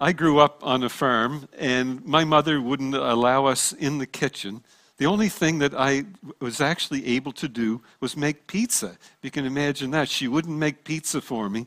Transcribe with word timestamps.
I 0.00 0.12
grew 0.12 0.38
up 0.38 0.64
on 0.64 0.84
a 0.84 0.88
farm, 0.88 1.48
and 1.58 2.04
my 2.06 2.24
mother 2.24 2.60
wouldn't 2.60 2.94
allow 2.94 3.46
us 3.46 3.72
in 3.72 3.98
the 3.98 4.06
kitchen. 4.06 4.62
The 4.98 5.06
only 5.06 5.28
thing 5.28 5.58
that 5.58 5.74
I 5.74 6.04
was 6.40 6.60
actually 6.60 7.04
able 7.16 7.32
to 7.32 7.48
do 7.48 7.82
was 7.98 8.16
make 8.16 8.46
pizza. 8.46 8.90
If 8.90 9.18
you 9.22 9.32
can 9.32 9.44
imagine 9.44 9.90
that. 9.90 10.08
She 10.08 10.28
wouldn't 10.28 10.56
make 10.56 10.84
pizza 10.84 11.20
for 11.20 11.50
me. 11.50 11.66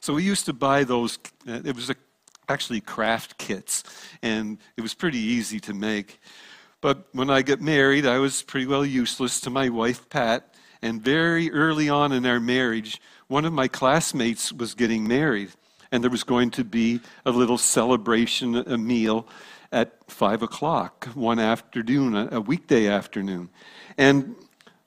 So 0.00 0.14
we 0.14 0.24
used 0.24 0.44
to 0.46 0.52
buy 0.52 0.82
those, 0.82 1.20
uh, 1.46 1.60
it 1.64 1.76
was 1.76 1.88
a, 1.88 1.94
actually 2.48 2.80
Kraft 2.80 3.38
kits, 3.38 3.84
and 4.22 4.58
it 4.76 4.80
was 4.80 4.94
pretty 4.94 5.18
easy 5.18 5.60
to 5.60 5.72
make. 5.72 6.20
But 6.80 7.06
when 7.12 7.30
I 7.30 7.42
got 7.42 7.60
married, 7.60 8.06
I 8.06 8.18
was 8.18 8.42
pretty 8.42 8.66
well 8.66 8.84
useless 8.84 9.40
to 9.42 9.50
my 9.50 9.68
wife, 9.68 10.08
Pat. 10.08 10.52
And 10.82 11.00
very 11.00 11.52
early 11.52 11.88
on 11.88 12.10
in 12.10 12.26
our 12.26 12.40
marriage, 12.40 13.00
one 13.28 13.44
of 13.44 13.52
my 13.52 13.68
classmates 13.68 14.52
was 14.52 14.74
getting 14.74 15.06
married 15.06 15.50
and 15.90 16.02
there 16.02 16.10
was 16.10 16.24
going 16.24 16.50
to 16.52 16.64
be 16.64 17.00
a 17.24 17.30
little 17.30 17.58
celebration, 17.58 18.56
a 18.56 18.78
meal 18.78 19.26
at 19.72 19.92
five 20.06 20.42
o'clock 20.42 21.06
one 21.14 21.38
afternoon, 21.38 22.28
a 22.32 22.40
weekday 22.40 22.86
afternoon. 22.86 23.50
And 23.96 24.36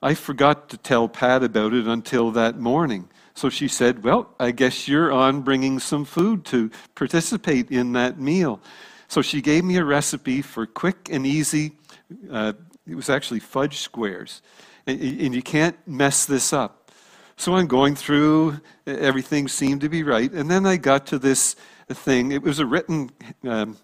I 0.02 0.16
forgot 0.16 0.70
to 0.70 0.78
tell 0.78 1.08
Pat 1.08 1.44
about 1.44 1.74
it 1.74 1.88
until 1.88 2.32
that 2.32 2.60
morning. 2.60 3.10
So 3.34 3.50
she 3.50 3.68
said, 3.68 4.04
Well, 4.04 4.34
I 4.40 4.52
guess 4.52 4.88
you're 4.88 5.12
on 5.12 5.42
bringing 5.42 5.80
some 5.80 6.06
food 6.06 6.46
to 6.46 6.72
participate 6.96 7.72
in 7.72 7.94
that 7.94 8.20
meal. 8.20 8.60
So 9.08 9.22
she 9.22 9.42
gave 9.42 9.64
me 9.64 9.78
a 9.78 9.86
recipe 9.86 10.42
for 10.42 10.66
quick 10.66 11.10
and 11.12 11.26
easy, 11.26 11.74
uh, 12.32 12.54
it 12.88 12.96
was 12.96 13.10
actually 13.10 13.40
fudge 13.40 13.78
squares. 13.78 14.42
And, 14.88 15.00
and 15.02 15.36
you 15.36 15.42
can't 15.42 15.76
mess 15.88 16.26
this 16.26 16.54
up. 16.54 16.81
So 17.38 17.56
I'm 17.56 17.68
going 17.68 17.96
through, 17.96 18.60
everything 18.86 19.48
seemed 19.48 19.82
to 19.82 19.90
be 19.90 20.04
right. 20.04 20.32
And 20.32 20.50
then 20.50 20.66
I 20.66 20.78
got 20.78 21.08
to 21.08 21.20
this 21.20 21.56
thing. 21.90 22.32
It 22.32 22.44
was 22.44 22.60
a 22.60 22.66
written 22.66 23.12
um, 23.44 23.78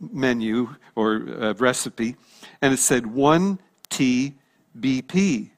menu 0.00 0.74
or 0.94 1.26
uh, 1.28 1.54
recipe, 1.54 2.16
and 2.60 2.72
it 2.72 2.78
said 2.78 3.06
1 3.06 3.58
TBP. 3.90 5.50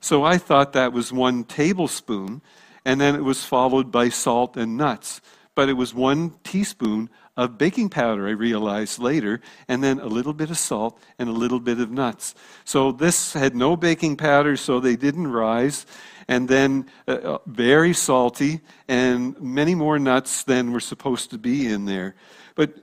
So 0.00 0.24
I 0.24 0.38
thought 0.38 0.72
that 0.72 0.92
was 0.92 1.12
one 1.12 1.44
tablespoon, 1.44 2.40
and 2.84 3.00
then 3.00 3.14
it 3.14 3.24
was 3.24 3.44
followed 3.44 3.90
by 3.90 4.08
salt 4.08 4.56
and 4.56 4.76
nuts. 4.76 5.20
But 5.54 5.68
it 5.68 5.74
was 5.74 5.92
one 5.94 6.34
teaspoon 6.42 7.10
of 7.44 7.58
baking 7.58 7.88
powder, 7.88 8.28
I 8.28 8.32
realized 8.32 8.98
later, 8.98 9.40
and 9.68 9.82
then 9.82 10.00
a 10.00 10.06
little 10.06 10.32
bit 10.32 10.50
of 10.50 10.58
salt 10.58 11.00
and 11.18 11.28
a 11.28 11.32
little 11.32 11.60
bit 11.60 11.80
of 11.80 11.90
nuts. 11.90 12.34
So 12.64 12.92
this 12.92 13.32
had 13.32 13.54
no 13.54 13.76
baking 13.76 14.16
powder, 14.16 14.56
so 14.56 14.80
they 14.80 14.96
didn't 14.96 15.26
rise 15.26 15.86
and 16.30 16.48
then 16.48 16.86
uh, 17.08 17.12
uh, 17.12 17.38
very 17.46 17.92
salty, 17.92 18.60
and 18.86 19.38
many 19.40 19.74
more 19.74 19.98
nuts 19.98 20.44
than 20.44 20.70
were 20.70 20.78
supposed 20.78 21.30
to 21.30 21.38
be 21.38 21.66
in 21.66 21.86
there. 21.86 22.14
But 22.54 22.76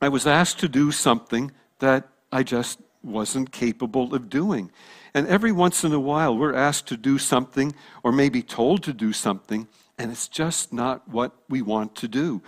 I 0.00 0.08
was 0.08 0.26
asked 0.26 0.58
to 0.60 0.68
do 0.68 0.90
something 0.90 1.52
that 1.78 2.08
I 2.32 2.42
just 2.42 2.80
wasn't 3.04 3.52
capable 3.52 4.16
of 4.16 4.28
doing. 4.28 4.72
And 5.14 5.28
every 5.28 5.52
once 5.52 5.84
in 5.84 5.92
a 5.92 6.00
while, 6.00 6.36
we're 6.36 6.56
asked 6.56 6.88
to 6.88 6.96
do 6.96 7.18
something, 7.18 7.72
or 8.02 8.10
maybe 8.10 8.42
told 8.42 8.82
to 8.82 8.92
do 8.92 9.12
something, 9.12 9.68
and 9.98 10.10
it's 10.10 10.28
just 10.28 10.72
not 10.72 11.08
what 11.08 11.32
we 11.48 11.62
want 11.62 11.94
to 11.96 12.08
do. 12.08 12.42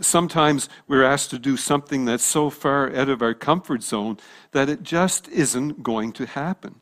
Sometimes 0.00 0.68
we're 0.86 1.04
asked 1.04 1.30
to 1.30 1.38
do 1.38 1.56
something 1.56 2.04
that's 2.04 2.24
so 2.24 2.50
far 2.50 2.94
out 2.94 3.08
of 3.08 3.20
our 3.20 3.34
comfort 3.34 3.82
zone 3.82 4.18
that 4.52 4.68
it 4.68 4.82
just 4.82 5.28
isn't 5.28 5.82
going 5.82 6.12
to 6.12 6.26
happen. 6.26 6.80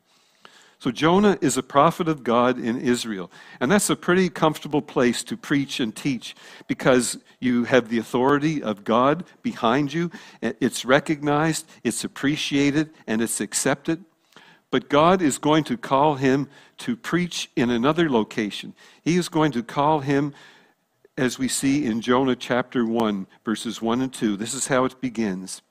So 0.79 0.91
Jonah 0.91 1.39
is 1.41 1.57
a 1.57 1.63
prophet 1.63 2.09
of 2.09 2.25
God 2.25 2.59
in 2.59 2.81
Israel. 2.81 3.31
And 3.61 3.71
that's 3.71 3.89
a 3.89 3.95
pretty 3.95 4.29
comfortable 4.29 4.83
place 4.83 5.23
to 5.25 5.37
preach 5.37 5.79
and 5.79 5.95
teach 5.95 6.35
because 6.67 7.19
you 7.39 7.65
have 7.65 7.89
the 7.89 7.99
authority 7.99 8.61
of 8.61 8.83
God 8.83 9.25
behind 9.43 9.93
you. 9.93 10.11
It's 10.41 10.85
recognized, 10.85 11.69
it's 11.85 12.03
appreciated, 12.03 12.91
and 13.07 13.23
it's 13.23 13.41
accepted. 13.41 14.05
But 14.73 14.89
God 14.89 15.23
is 15.23 15.39
going 15.39 15.63
to 15.65 15.77
call 15.77 16.17
him 16.17 16.49
to 16.83 16.97
preach 16.97 17.51
in 17.57 17.71
another 17.71 18.11
location. 18.11 18.75
He 19.03 19.17
is 19.17 19.29
going 19.29 19.53
to 19.53 19.63
call 19.63 20.01
him, 20.01 20.35
as 21.17 21.39
we 21.39 21.49
see 21.49 21.85
in 21.85 22.01
Jonah 22.01 22.37
chapter 22.37 22.85
1, 22.85 23.27
verses 23.45 23.81
1 23.81 24.03
and 24.03 24.13
2. 24.13 24.37
This 24.37 24.55
is 24.55 24.67
how 24.67 24.85
it 24.85 25.01
begins. 25.01 25.63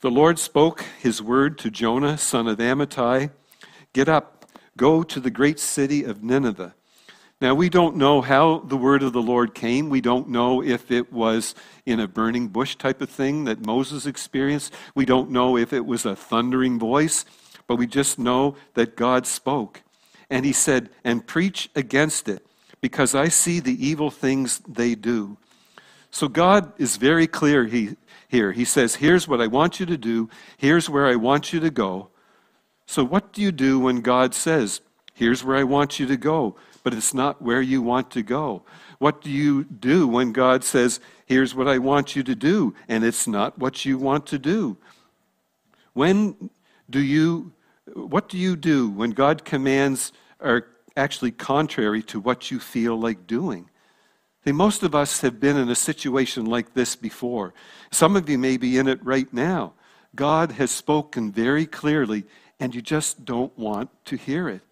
The 0.00 0.10
Lord 0.10 0.38
spoke 0.38 0.84
his 1.00 1.20
word 1.20 1.58
to 1.58 1.70
Jonah, 1.70 2.16
son 2.16 2.46
of 2.46 2.58
Amittai 2.58 3.30
Get 3.92 4.08
up, 4.08 4.46
go 4.76 5.02
to 5.02 5.18
the 5.18 5.30
great 5.30 5.58
city 5.58 6.04
of 6.04 6.22
Nineveh. 6.22 6.74
Now, 7.40 7.54
we 7.54 7.68
don't 7.68 7.96
know 7.96 8.20
how 8.20 8.58
the 8.58 8.76
word 8.76 9.02
of 9.02 9.12
the 9.12 9.22
Lord 9.22 9.54
came. 9.54 9.90
We 9.90 10.00
don't 10.00 10.28
know 10.28 10.62
if 10.62 10.90
it 10.90 11.12
was 11.12 11.54
in 11.86 12.00
a 12.00 12.08
burning 12.08 12.48
bush 12.48 12.76
type 12.76 13.00
of 13.00 13.10
thing 13.10 13.44
that 13.44 13.64
Moses 13.64 14.06
experienced. 14.06 14.72
We 14.94 15.04
don't 15.04 15.30
know 15.30 15.56
if 15.56 15.72
it 15.72 15.86
was 15.86 16.04
a 16.04 16.16
thundering 16.16 16.78
voice, 16.78 17.24
but 17.68 17.76
we 17.76 17.86
just 17.86 18.18
know 18.18 18.56
that 18.74 18.96
God 18.96 19.28
spoke. 19.28 19.82
And 20.28 20.44
he 20.44 20.52
said, 20.52 20.90
And 21.04 21.24
preach 21.24 21.70
against 21.76 22.28
it, 22.28 22.44
because 22.80 23.14
I 23.14 23.28
see 23.28 23.60
the 23.60 23.86
evil 23.86 24.10
things 24.10 24.58
they 24.66 24.96
do. 24.96 25.36
So 26.10 26.26
God 26.26 26.72
is 26.78 26.96
very 26.96 27.28
clear. 27.28 27.64
He 27.66 27.96
here. 28.28 28.52
He 28.52 28.64
says, 28.64 28.94
Here's 28.94 29.26
what 29.26 29.40
I 29.40 29.46
want 29.46 29.80
you 29.80 29.86
to 29.86 29.96
do, 29.96 30.28
here's 30.56 30.88
where 30.88 31.06
I 31.06 31.16
want 31.16 31.52
you 31.52 31.60
to 31.60 31.70
go. 31.70 32.10
So, 32.86 33.04
what 33.04 33.32
do 33.32 33.42
you 33.42 33.50
do 33.50 33.80
when 33.80 34.00
God 34.00 34.34
says, 34.34 34.80
Here's 35.14 35.42
where 35.42 35.56
I 35.56 35.64
want 35.64 35.98
you 35.98 36.06
to 36.06 36.16
go, 36.16 36.54
but 36.84 36.94
it's 36.94 37.12
not 37.12 37.42
where 37.42 37.60
you 37.60 37.82
want 37.82 38.10
to 38.12 38.22
go? 38.22 38.62
What 38.98 39.20
do 39.20 39.30
you 39.30 39.64
do 39.64 40.06
when 40.06 40.32
God 40.32 40.62
says, 40.62 41.00
Here's 41.26 41.54
what 41.54 41.66
I 41.66 41.78
want 41.78 42.14
you 42.14 42.22
to 42.22 42.34
do, 42.34 42.74
and 42.88 43.02
it's 43.02 43.26
not 43.26 43.58
what 43.58 43.84
you 43.84 43.98
want 43.98 44.26
to 44.26 44.38
do? 44.38 44.76
When 45.94 46.50
do 46.88 47.00
you, 47.00 47.52
what 47.94 48.28
do 48.28 48.38
you 48.38 48.56
do 48.56 48.90
when 48.90 49.10
God 49.10 49.44
commands 49.44 50.12
are 50.40 50.66
actually 50.96 51.30
contrary 51.30 52.02
to 52.04 52.20
what 52.20 52.50
you 52.50 52.58
feel 52.58 52.98
like 52.98 53.26
doing? 53.26 53.70
See, 54.44 54.52
most 54.52 54.82
of 54.82 54.94
us 54.94 55.20
have 55.20 55.40
been 55.40 55.56
in 55.56 55.68
a 55.68 55.74
situation 55.74 56.46
like 56.46 56.74
this 56.74 56.96
before. 56.96 57.52
Some 57.90 58.16
of 58.16 58.28
you 58.28 58.38
may 58.38 58.56
be 58.56 58.78
in 58.78 58.88
it 58.88 59.04
right 59.04 59.32
now. 59.32 59.74
God 60.14 60.52
has 60.52 60.70
spoken 60.70 61.30
very 61.30 61.66
clearly, 61.66 62.24
and 62.58 62.74
you 62.74 62.80
just 62.80 63.24
don't 63.24 63.56
want 63.58 63.90
to 64.06 64.16
hear 64.16 64.48
it. 64.48 64.62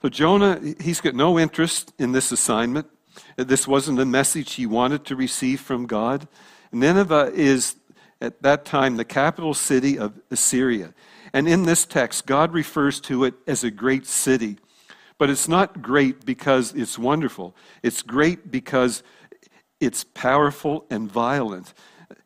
So, 0.00 0.08
Jonah, 0.08 0.60
he's 0.80 1.00
got 1.00 1.14
no 1.14 1.38
interest 1.38 1.92
in 1.98 2.12
this 2.12 2.30
assignment. 2.30 2.86
This 3.36 3.66
wasn't 3.66 3.98
a 3.98 4.06
message 4.06 4.54
he 4.54 4.66
wanted 4.66 5.04
to 5.06 5.16
receive 5.16 5.60
from 5.60 5.86
God. 5.86 6.28
Nineveh 6.72 7.32
is, 7.34 7.76
at 8.20 8.40
that 8.42 8.64
time, 8.64 8.96
the 8.96 9.04
capital 9.04 9.54
city 9.54 9.98
of 9.98 10.12
Assyria. 10.30 10.94
And 11.32 11.48
in 11.48 11.64
this 11.64 11.84
text, 11.84 12.26
God 12.26 12.52
refers 12.52 13.00
to 13.02 13.24
it 13.24 13.34
as 13.46 13.64
a 13.64 13.70
great 13.70 14.06
city. 14.06 14.58
But 15.18 15.30
it's 15.30 15.48
not 15.48 15.82
great 15.82 16.24
because 16.24 16.72
it's 16.74 16.98
wonderful. 16.98 17.54
It's 17.82 18.02
great 18.02 18.50
because 18.50 19.02
it's 19.80 20.04
powerful 20.04 20.86
and 20.90 21.10
violent. 21.10 21.74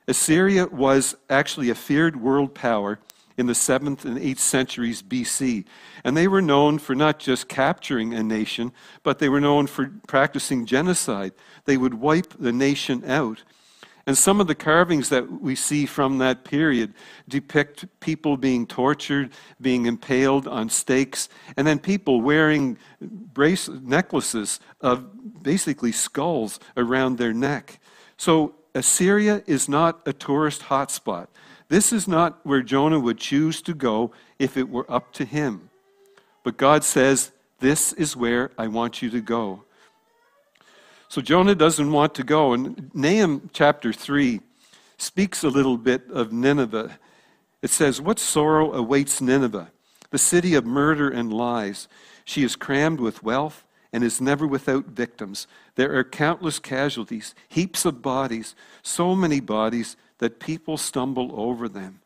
Assyria 0.06 0.66
was 0.66 1.16
actually 1.30 1.70
a 1.70 1.74
feared 1.74 2.16
world 2.20 2.54
power 2.54 2.98
in 3.36 3.46
the 3.46 3.52
7th 3.52 4.04
and 4.04 4.18
8th 4.18 4.38
centuries 4.38 5.02
BC. 5.02 5.64
And 6.04 6.16
they 6.16 6.28
were 6.28 6.42
known 6.42 6.78
for 6.78 6.94
not 6.94 7.18
just 7.18 7.48
capturing 7.48 8.12
a 8.12 8.22
nation, 8.22 8.72
but 9.02 9.18
they 9.18 9.28
were 9.28 9.40
known 9.40 9.66
for 9.66 9.90
practicing 10.06 10.66
genocide. 10.66 11.32
They 11.64 11.76
would 11.76 11.94
wipe 11.94 12.34
the 12.38 12.52
nation 12.52 13.04
out. 13.08 13.42
And 14.06 14.18
some 14.18 14.40
of 14.40 14.48
the 14.48 14.54
carvings 14.54 15.10
that 15.10 15.40
we 15.40 15.54
see 15.54 15.86
from 15.86 16.18
that 16.18 16.44
period 16.44 16.94
depict 17.28 17.86
people 18.00 18.36
being 18.36 18.66
tortured, 18.66 19.30
being 19.60 19.86
impaled 19.86 20.48
on 20.48 20.70
stakes, 20.70 21.28
and 21.56 21.66
then 21.66 21.78
people 21.78 22.20
wearing 22.20 22.78
brace 23.00 23.68
necklaces 23.68 24.58
of 24.80 25.42
basically 25.42 25.92
skulls 25.92 26.58
around 26.76 27.18
their 27.18 27.32
neck. 27.32 27.78
So 28.16 28.56
Assyria 28.74 29.42
is 29.46 29.68
not 29.68 30.00
a 30.06 30.12
tourist 30.12 30.62
hotspot. 30.62 31.28
This 31.68 31.92
is 31.92 32.08
not 32.08 32.44
where 32.44 32.62
Jonah 32.62 33.00
would 33.00 33.18
choose 33.18 33.62
to 33.62 33.74
go 33.74 34.10
if 34.38 34.56
it 34.56 34.68
were 34.68 34.90
up 34.90 35.12
to 35.14 35.24
him. 35.24 35.70
But 36.42 36.56
God 36.56 36.82
says, 36.82 37.32
This 37.60 37.92
is 37.92 38.16
where 38.16 38.50
I 38.58 38.66
want 38.66 39.00
you 39.00 39.10
to 39.10 39.20
go. 39.20 39.64
So 41.12 41.20
Jonah 41.20 41.54
doesn't 41.54 41.92
want 41.92 42.14
to 42.14 42.24
go. 42.24 42.54
And 42.54 42.90
Nahum 42.94 43.50
chapter 43.52 43.92
3 43.92 44.40
speaks 44.96 45.44
a 45.44 45.50
little 45.50 45.76
bit 45.76 46.10
of 46.10 46.32
Nineveh. 46.32 46.98
It 47.60 47.68
says, 47.68 48.00
What 48.00 48.18
sorrow 48.18 48.72
awaits 48.72 49.20
Nineveh, 49.20 49.70
the 50.08 50.16
city 50.16 50.54
of 50.54 50.64
murder 50.64 51.10
and 51.10 51.30
lies? 51.30 51.86
She 52.24 52.42
is 52.42 52.56
crammed 52.56 52.98
with 52.98 53.22
wealth 53.22 53.62
and 53.92 54.02
is 54.02 54.22
never 54.22 54.46
without 54.46 54.86
victims. 54.86 55.46
There 55.74 55.94
are 55.94 56.02
countless 56.02 56.58
casualties, 56.58 57.34
heaps 57.46 57.84
of 57.84 58.00
bodies, 58.00 58.54
so 58.82 59.14
many 59.14 59.40
bodies 59.40 59.98
that 60.16 60.40
people 60.40 60.78
stumble 60.78 61.38
over 61.38 61.68
them. 61.68 62.00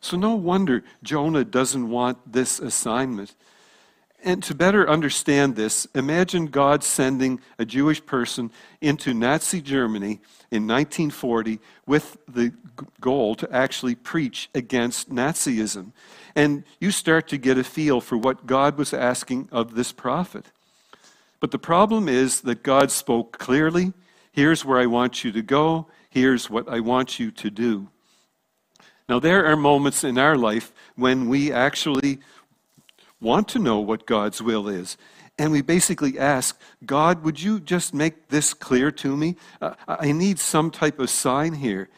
So, 0.00 0.16
no 0.16 0.36
wonder 0.36 0.84
Jonah 1.02 1.44
doesn't 1.44 1.90
want 1.90 2.18
this 2.32 2.60
assignment. 2.60 3.34
And 4.24 4.42
to 4.44 4.54
better 4.54 4.88
understand 4.88 5.54
this, 5.54 5.86
imagine 5.94 6.46
God 6.46 6.82
sending 6.82 7.40
a 7.58 7.66
Jewish 7.66 8.04
person 8.04 8.50
into 8.80 9.12
Nazi 9.12 9.60
Germany 9.60 10.18
in 10.50 10.66
1940 10.66 11.60
with 11.86 12.16
the 12.26 12.54
goal 13.02 13.34
to 13.34 13.52
actually 13.52 13.94
preach 13.94 14.48
against 14.54 15.10
Nazism. 15.10 15.92
And 16.34 16.64
you 16.80 16.90
start 16.90 17.28
to 17.28 17.36
get 17.36 17.58
a 17.58 17.64
feel 17.64 18.00
for 18.00 18.16
what 18.16 18.46
God 18.46 18.78
was 18.78 18.94
asking 18.94 19.50
of 19.52 19.74
this 19.74 19.92
prophet. 19.92 20.46
But 21.38 21.50
the 21.50 21.58
problem 21.58 22.08
is 22.08 22.40
that 22.40 22.62
God 22.62 22.90
spoke 22.90 23.38
clearly 23.38 23.92
here's 24.32 24.64
where 24.64 24.80
I 24.80 24.86
want 24.86 25.22
you 25.22 25.32
to 25.32 25.42
go, 25.42 25.86
here's 26.08 26.48
what 26.48 26.66
I 26.68 26.80
want 26.80 27.20
you 27.20 27.30
to 27.30 27.50
do. 27.50 27.88
Now, 29.06 29.20
there 29.20 29.44
are 29.44 29.56
moments 29.56 30.02
in 30.02 30.16
our 30.16 30.36
life 30.36 30.72
when 30.96 31.28
we 31.28 31.52
actually 31.52 32.20
want 33.20 33.48
to 33.48 33.58
know 33.58 33.80
what 33.80 34.06
God's 34.06 34.42
will 34.42 34.68
is. 34.68 34.96
And 35.38 35.50
we 35.50 35.62
basically 35.62 36.18
ask, 36.18 36.58
God, 36.86 37.24
would 37.24 37.42
you 37.42 37.58
just 37.58 37.92
make 37.92 38.28
this 38.28 38.54
clear 38.54 38.90
to 38.92 39.16
me? 39.16 39.36
Uh, 39.60 39.74
I 39.88 40.12
need 40.12 40.38
some 40.38 40.70
type 40.70 40.98
of 41.00 41.10
sign 41.10 41.54
here. 41.54 41.88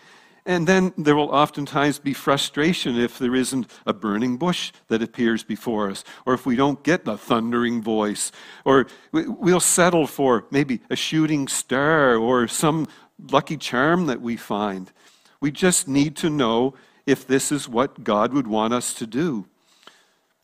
And 0.47 0.67
then 0.67 0.95
there 0.97 1.17
will 1.17 1.31
oftentimes 1.31 1.99
be 1.99 2.15
frustration 2.15 2.97
if 2.97 3.19
there 3.19 3.35
isn't 3.35 3.69
a 3.85 3.93
burning 3.93 4.37
bush 4.37 4.73
that 4.87 5.03
appears 5.03 5.43
before 5.43 5.91
us, 5.91 6.05
or 6.25 6.35
if 6.35 6.47
we 6.47 6.55
don't 6.55 6.83
get 6.85 7.05
the 7.05 7.19
thundering 7.19 7.83
voice, 7.83 8.31
or 8.65 8.87
we'll 9.11 9.59
settle 9.59 10.07
for 10.07 10.47
maybe 10.53 10.81
a 10.89 10.95
shooting 10.95 11.49
star 11.49 12.15
or 12.15 12.47
some 12.47 12.87
lucky 13.19 13.57
charm 13.57 14.07
that 14.07 14.21
we 14.21 14.37
find. 14.37 14.93
We 15.41 15.51
just 15.51 15.89
need 15.89 16.15
to 16.19 16.31
know 16.31 16.75
if 17.07 17.27
this 17.27 17.51
is 17.51 17.69
what 17.69 18.05
God 18.05 18.33
would 18.33 18.47
want 18.47 18.73
us 18.73 18.95
to 18.95 19.07
do. 19.07 19.47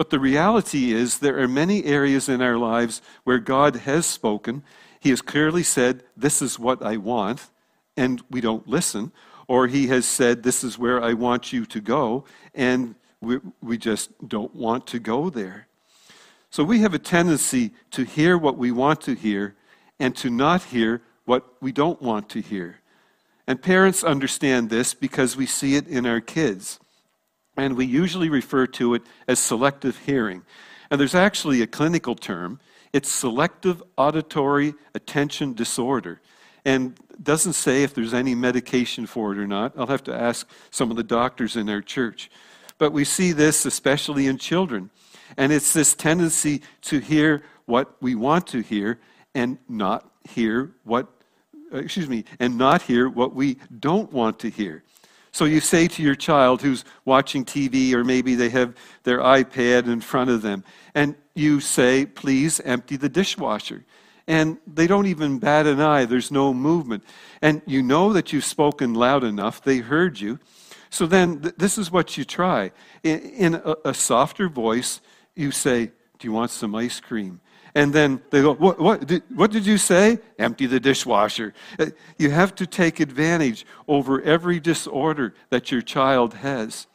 But 0.02 0.10
the 0.10 0.18
reality 0.18 0.90
is, 0.90 1.20
there 1.20 1.38
are 1.38 1.46
many 1.46 1.84
areas 1.84 2.28
in 2.28 2.42
our 2.42 2.58
lives 2.58 3.00
where 3.22 3.38
God 3.38 3.76
has 3.76 4.04
spoken. 4.04 4.64
He 4.98 5.10
has 5.10 5.22
clearly 5.22 5.62
said, 5.62 6.02
This 6.16 6.42
is 6.42 6.58
what 6.58 6.82
I 6.82 6.96
want, 6.96 7.46
and 7.96 8.20
we 8.28 8.40
don't 8.40 8.66
listen. 8.66 9.12
Or 9.46 9.68
He 9.68 9.86
has 9.86 10.04
said, 10.04 10.42
This 10.42 10.64
is 10.64 10.76
where 10.76 11.00
I 11.00 11.12
want 11.12 11.52
you 11.52 11.64
to 11.66 11.80
go, 11.80 12.24
and 12.52 12.96
we, 13.20 13.38
we 13.62 13.78
just 13.78 14.10
don't 14.28 14.52
want 14.56 14.88
to 14.88 14.98
go 14.98 15.30
there. 15.30 15.68
So 16.50 16.64
we 16.64 16.80
have 16.80 16.94
a 16.94 16.98
tendency 16.98 17.70
to 17.92 18.02
hear 18.02 18.36
what 18.36 18.58
we 18.58 18.72
want 18.72 19.02
to 19.02 19.14
hear 19.14 19.54
and 20.00 20.16
to 20.16 20.30
not 20.30 20.64
hear 20.64 21.00
what 21.26 21.46
we 21.60 21.70
don't 21.70 22.02
want 22.02 22.28
to 22.30 22.40
hear. 22.40 22.80
And 23.46 23.62
parents 23.62 24.02
understand 24.02 24.68
this 24.68 24.94
because 24.94 25.36
we 25.36 25.46
see 25.46 25.76
it 25.76 25.86
in 25.86 26.06
our 26.06 26.20
kids 26.20 26.80
and 27.56 27.76
we 27.76 27.86
usually 27.86 28.28
refer 28.28 28.66
to 28.66 28.94
it 28.94 29.02
as 29.28 29.38
selective 29.38 29.98
hearing. 29.98 30.42
And 30.90 31.00
there's 31.00 31.14
actually 31.14 31.62
a 31.62 31.66
clinical 31.66 32.14
term. 32.14 32.60
It's 32.92 33.10
selective 33.10 33.82
auditory 33.96 34.74
attention 34.94 35.54
disorder. 35.54 36.20
And 36.64 36.98
doesn't 37.22 37.54
say 37.54 37.82
if 37.82 37.94
there's 37.94 38.14
any 38.14 38.34
medication 38.34 39.06
for 39.06 39.32
it 39.32 39.38
or 39.38 39.46
not. 39.46 39.72
I'll 39.76 39.86
have 39.86 40.04
to 40.04 40.14
ask 40.14 40.48
some 40.70 40.90
of 40.90 40.96
the 40.96 41.02
doctors 41.02 41.56
in 41.56 41.68
our 41.68 41.82
church. 41.82 42.30
But 42.78 42.92
we 42.92 43.04
see 43.04 43.32
this 43.32 43.66
especially 43.66 44.26
in 44.26 44.38
children. 44.38 44.90
And 45.36 45.52
it's 45.52 45.72
this 45.72 45.94
tendency 45.94 46.62
to 46.82 46.98
hear 46.98 47.42
what 47.66 47.96
we 48.00 48.14
want 48.14 48.46
to 48.48 48.60
hear 48.60 49.00
and 49.34 49.58
not 49.68 50.10
hear 50.28 50.72
what, 50.84 51.08
uh, 51.72 51.78
excuse 51.78 52.08
me, 52.08 52.24
and 52.38 52.58
not 52.58 52.82
hear 52.82 53.08
what 53.08 53.34
we 53.34 53.58
don't 53.78 54.12
want 54.12 54.38
to 54.40 54.50
hear. 54.50 54.84
So 55.32 55.46
you 55.46 55.60
say 55.60 55.88
to 55.88 56.02
your 56.02 56.14
child 56.14 56.60
who's 56.60 56.84
watching 57.06 57.44
TV, 57.44 57.94
or 57.94 58.04
maybe 58.04 58.34
they 58.34 58.50
have 58.50 58.74
their 59.02 59.18
iPad 59.18 59.86
in 59.86 60.02
front 60.02 60.28
of 60.28 60.42
them, 60.42 60.62
and 60.94 61.14
you 61.34 61.60
say, 61.60 62.04
please 62.04 62.60
empty 62.60 62.96
the 62.96 63.08
dishwasher. 63.08 63.84
And 64.26 64.58
they 64.66 64.86
don't 64.86 65.06
even 65.06 65.38
bat 65.38 65.66
an 65.66 65.80
eye, 65.80 66.04
there's 66.04 66.30
no 66.30 66.52
movement. 66.52 67.02
And 67.40 67.62
you 67.66 67.82
know 67.82 68.12
that 68.12 68.32
you've 68.32 68.44
spoken 68.44 68.92
loud 68.94 69.24
enough, 69.24 69.62
they 69.62 69.78
heard 69.78 70.20
you. 70.20 70.38
So 70.90 71.06
then 71.06 71.40
th- 71.40 71.54
this 71.56 71.78
is 71.78 71.90
what 71.90 72.18
you 72.18 72.24
try. 72.24 72.70
In, 73.02 73.20
in 73.20 73.54
a, 73.54 73.76
a 73.86 73.94
softer 73.94 74.50
voice, 74.50 75.00
you 75.34 75.50
say, 75.50 75.86
Do 76.18 76.28
you 76.28 76.32
want 76.32 76.50
some 76.50 76.74
ice 76.74 77.00
cream? 77.00 77.40
And 77.74 77.92
then 77.92 78.20
they 78.30 78.42
go, 78.42 78.54
what, 78.54 78.78
what, 78.78 79.06
did, 79.06 79.22
what 79.34 79.50
did 79.50 79.64
you 79.64 79.78
say? 79.78 80.18
Empty 80.38 80.66
the 80.66 80.78
dishwasher. 80.78 81.54
Uh, 81.78 81.86
you 82.18 82.30
have 82.30 82.54
to 82.56 82.66
take 82.66 83.00
advantage 83.00 83.64
over 83.88 84.20
every 84.20 84.60
disorder 84.60 85.34
that 85.48 85.70
your 85.72 85.80
child 85.80 86.34
has. 86.34 86.86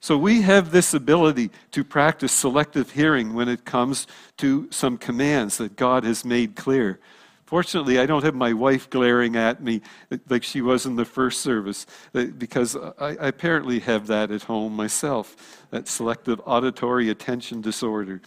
So 0.00 0.16
we 0.16 0.42
have 0.42 0.70
this 0.70 0.94
ability 0.94 1.50
to 1.72 1.84
practice 1.84 2.32
selective 2.32 2.90
hearing 2.92 3.34
when 3.34 3.48
it 3.48 3.64
comes 3.64 4.06
to 4.38 4.66
some 4.70 4.96
commands 4.96 5.58
that 5.58 5.76
God 5.76 6.04
has 6.04 6.24
made 6.24 6.56
clear. 6.56 6.98
Fortunately, 7.44 7.98
I 7.98 8.06
don't 8.06 8.24
have 8.24 8.34
my 8.34 8.52
wife 8.52 8.88
glaring 8.88 9.36
at 9.36 9.62
me 9.62 9.82
like 10.28 10.42
she 10.42 10.62
was 10.62 10.86
in 10.86 10.96
the 10.96 11.04
first 11.04 11.42
service, 11.42 11.84
uh, 12.14 12.26
because 12.38 12.76
I 12.76 13.16
apparently 13.20 13.80
have 13.80 14.06
that 14.06 14.30
at 14.30 14.44
home 14.44 14.74
myself, 14.74 15.66
that 15.70 15.86
selective 15.86 16.40
auditory 16.46 17.10
attention 17.10 17.60
disorder. 17.60 18.22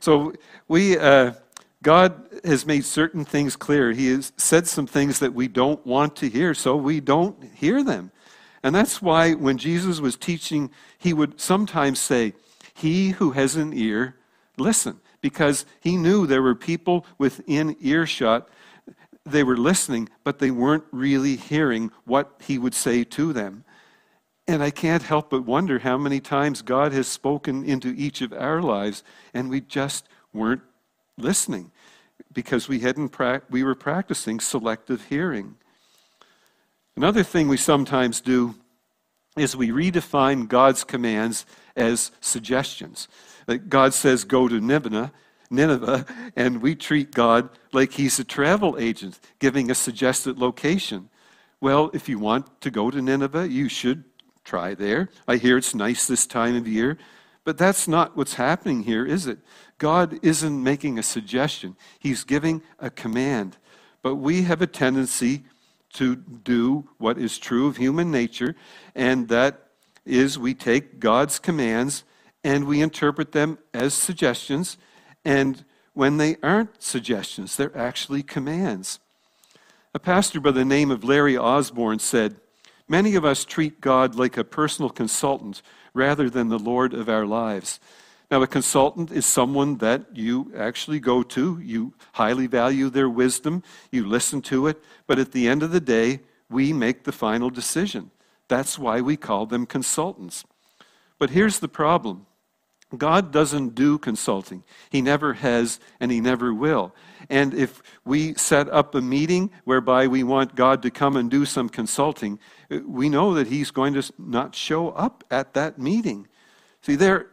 So 0.00 0.32
we, 0.66 0.98
uh, 0.98 1.34
God 1.82 2.22
has 2.44 2.66
made 2.66 2.84
certain 2.84 3.24
things 3.24 3.54
clear. 3.54 3.92
He 3.92 4.08
has 4.08 4.32
said 4.36 4.66
some 4.66 4.86
things 4.86 5.18
that 5.18 5.34
we 5.34 5.46
don't 5.46 5.84
want 5.86 6.16
to 6.16 6.28
hear, 6.28 6.54
so 6.54 6.76
we 6.76 7.00
don't 7.00 7.42
hear 7.54 7.84
them. 7.84 8.10
And 8.62 8.74
that's 8.74 9.00
why 9.00 9.34
when 9.34 9.56
Jesus 9.56 10.00
was 10.00 10.16
teaching, 10.16 10.70
he 10.98 11.12
would 11.12 11.40
sometimes 11.40 11.98
say, 11.98 12.34
He 12.74 13.10
who 13.10 13.32
has 13.32 13.56
an 13.56 13.72
ear, 13.72 14.16
listen. 14.56 15.00
Because 15.20 15.66
he 15.80 15.98
knew 15.98 16.26
there 16.26 16.42
were 16.42 16.54
people 16.54 17.04
within 17.18 17.76
earshot. 17.80 18.48
They 19.26 19.42
were 19.42 19.56
listening, 19.56 20.08
but 20.24 20.38
they 20.38 20.50
weren't 20.50 20.84
really 20.92 21.36
hearing 21.36 21.90
what 22.04 22.40
he 22.40 22.56
would 22.56 22.74
say 22.74 23.04
to 23.04 23.34
them. 23.34 23.64
And 24.50 24.64
I 24.64 24.70
can't 24.70 25.04
help 25.04 25.30
but 25.30 25.44
wonder 25.44 25.78
how 25.78 25.96
many 25.96 26.18
times 26.18 26.60
God 26.60 26.90
has 26.90 27.06
spoken 27.06 27.64
into 27.64 27.94
each 27.96 28.20
of 28.20 28.32
our 28.32 28.60
lives 28.60 29.04
and 29.32 29.48
we 29.48 29.60
just 29.60 30.08
weren't 30.32 30.62
listening 31.16 31.70
because 32.32 32.68
we, 32.68 32.80
hadn't 32.80 33.10
pra- 33.10 33.42
we 33.48 33.62
were 33.62 33.76
practicing 33.76 34.40
selective 34.40 35.04
hearing. 35.04 35.54
Another 36.96 37.22
thing 37.22 37.46
we 37.46 37.56
sometimes 37.56 38.20
do 38.20 38.56
is 39.36 39.54
we 39.54 39.68
redefine 39.68 40.48
God's 40.48 40.82
commands 40.82 41.46
as 41.76 42.10
suggestions. 42.20 43.06
God 43.68 43.94
says, 43.94 44.24
go 44.24 44.48
to 44.48 44.60
Nineveh, 44.60 45.12
Nineveh, 45.48 46.06
and 46.34 46.60
we 46.60 46.74
treat 46.74 47.12
God 47.12 47.50
like 47.72 47.92
he's 47.92 48.18
a 48.18 48.24
travel 48.24 48.76
agent, 48.80 49.20
giving 49.38 49.70
a 49.70 49.76
suggested 49.76 50.40
location. 50.40 51.08
Well, 51.60 51.92
if 51.94 52.08
you 52.08 52.18
want 52.18 52.60
to 52.62 52.72
go 52.72 52.90
to 52.90 53.00
Nineveh, 53.00 53.48
you 53.48 53.68
should 53.68 54.02
try 54.44 54.74
there. 54.74 55.08
I 55.28 55.36
hear 55.36 55.56
it's 55.56 55.74
nice 55.74 56.06
this 56.06 56.26
time 56.26 56.56
of 56.56 56.66
year. 56.66 56.98
But 57.44 57.58
that's 57.58 57.88
not 57.88 58.16
what's 58.16 58.34
happening 58.34 58.82
here, 58.82 59.06
is 59.06 59.26
it? 59.26 59.38
God 59.78 60.18
isn't 60.22 60.62
making 60.62 60.98
a 60.98 61.02
suggestion, 61.02 61.76
He's 61.98 62.24
giving 62.24 62.62
a 62.78 62.90
command. 62.90 63.56
But 64.02 64.16
we 64.16 64.42
have 64.42 64.62
a 64.62 64.66
tendency 64.66 65.44
to 65.94 66.16
do 66.16 66.88
what 66.98 67.18
is 67.18 67.38
true 67.38 67.66
of 67.66 67.76
human 67.76 68.10
nature, 68.10 68.54
and 68.94 69.28
that 69.28 69.68
is 70.04 70.38
we 70.38 70.54
take 70.54 71.00
God's 71.00 71.38
commands 71.38 72.04
and 72.44 72.64
we 72.64 72.80
interpret 72.80 73.32
them 73.32 73.58
as 73.74 73.92
suggestions, 73.92 74.78
and 75.24 75.64
when 75.92 76.16
they 76.16 76.36
aren't 76.42 76.82
suggestions, 76.82 77.56
they're 77.56 77.76
actually 77.76 78.22
commands. 78.22 79.00
A 79.92 79.98
pastor 79.98 80.40
by 80.40 80.52
the 80.52 80.64
name 80.64 80.90
of 80.90 81.04
Larry 81.04 81.36
Osborne 81.36 81.98
said, 81.98 82.36
Many 82.90 83.14
of 83.14 83.24
us 83.24 83.44
treat 83.44 83.80
God 83.80 84.16
like 84.16 84.36
a 84.36 84.42
personal 84.42 84.90
consultant 84.90 85.62
rather 85.94 86.28
than 86.28 86.48
the 86.48 86.58
Lord 86.58 86.92
of 86.92 87.08
our 87.08 87.24
lives. 87.24 87.78
Now, 88.32 88.42
a 88.42 88.48
consultant 88.48 89.12
is 89.12 89.24
someone 89.24 89.76
that 89.76 90.06
you 90.12 90.52
actually 90.56 90.98
go 90.98 91.22
to. 91.22 91.60
You 91.60 91.94
highly 92.14 92.48
value 92.48 92.90
their 92.90 93.08
wisdom, 93.08 93.62
you 93.92 94.04
listen 94.04 94.42
to 94.42 94.66
it, 94.66 94.82
but 95.06 95.20
at 95.20 95.30
the 95.30 95.46
end 95.46 95.62
of 95.62 95.70
the 95.70 95.80
day, 95.80 96.18
we 96.48 96.72
make 96.72 97.04
the 97.04 97.12
final 97.12 97.48
decision. 97.48 98.10
That's 98.48 98.76
why 98.76 99.00
we 99.00 99.16
call 99.16 99.46
them 99.46 99.66
consultants. 99.66 100.44
But 101.16 101.30
here's 101.30 101.60
the 101.60 101.68
problem 101.68 102.26
God 102.96 103.30
doesn't 103.30 103.74
do 103.74 103.98
consulting. 103.98 104.64
He 104.90 105.00
never 105.00 105.34
has, 105.34 105.78
and 106.00 106.10
He 106.10 106.20
never 106.20 106.52
will. 106.52 106.94
And 107.28 107.54
if 107.54 107.82
we 108.04 108.34
set 108.34 108.68
up 108.68 108.94
a 108.94 109.00
meeting 109.00 109.50
whereby 109.64 110.08
we 110.08 110.22
want 110.22 110.56
God 110.56 110.82
to 110.82 110.90
come 110.90 111.16
and 111.16 111.30
do 111.30 111.44
some 111.44 111.68
consulting, 111.68 112.38
uh, 112.70 112.78
we 112.84 113.08
know 113.08 113.34
that 113.34 113.46
He's 113.46 113.70
going 113.70 113.94
to 113.94 114.12
not 114.18 114.54
show 114.54 114.90
up 114.90 115.22
at 115.30 115.54
that 115.54 115.78
meeting. 115.78 116.26
See, 116.82 116.96
there 116.96 117.28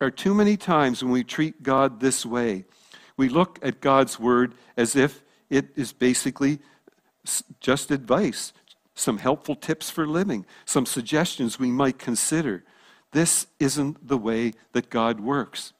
are 0.00 0.10
too 0.10 0.34
many 0.34 0.56
times 0.56 1.02
when 1.02 1.12
we 1.12 1.24
treat 1.24 1.62
God 1.62 2.00
this 2.00 2.24
way. 2.24 2.64
We 3.16 3.28
look 3.28 3.58
at 3.62 3.80
God's 3.80 4.18
Word 4.18 4.54
as 4.76 4.96
if 4.96 5.22
it 5.50 5.68
is 5.76 5.92
basically 5.92 6.58
just 7.60 7.90
advice, 7.90 8.52
some 8.94 9.18
helpful 9.18 9.56
tips 9.56 9.90
for 9.90 10.06
living, 10.06 10.46
some 10.64 10.86
suggestions 10.86 11.58
we 11.58 11.70
might 11.70 11.98
consider. 11.98 12.64
This 13.12 13.46
isn't 13.58 14.06
the 14.06 14.18
way 14.18 14.52
that 14.72 14.90
God 14.90 15.20
works. 15.20 15.72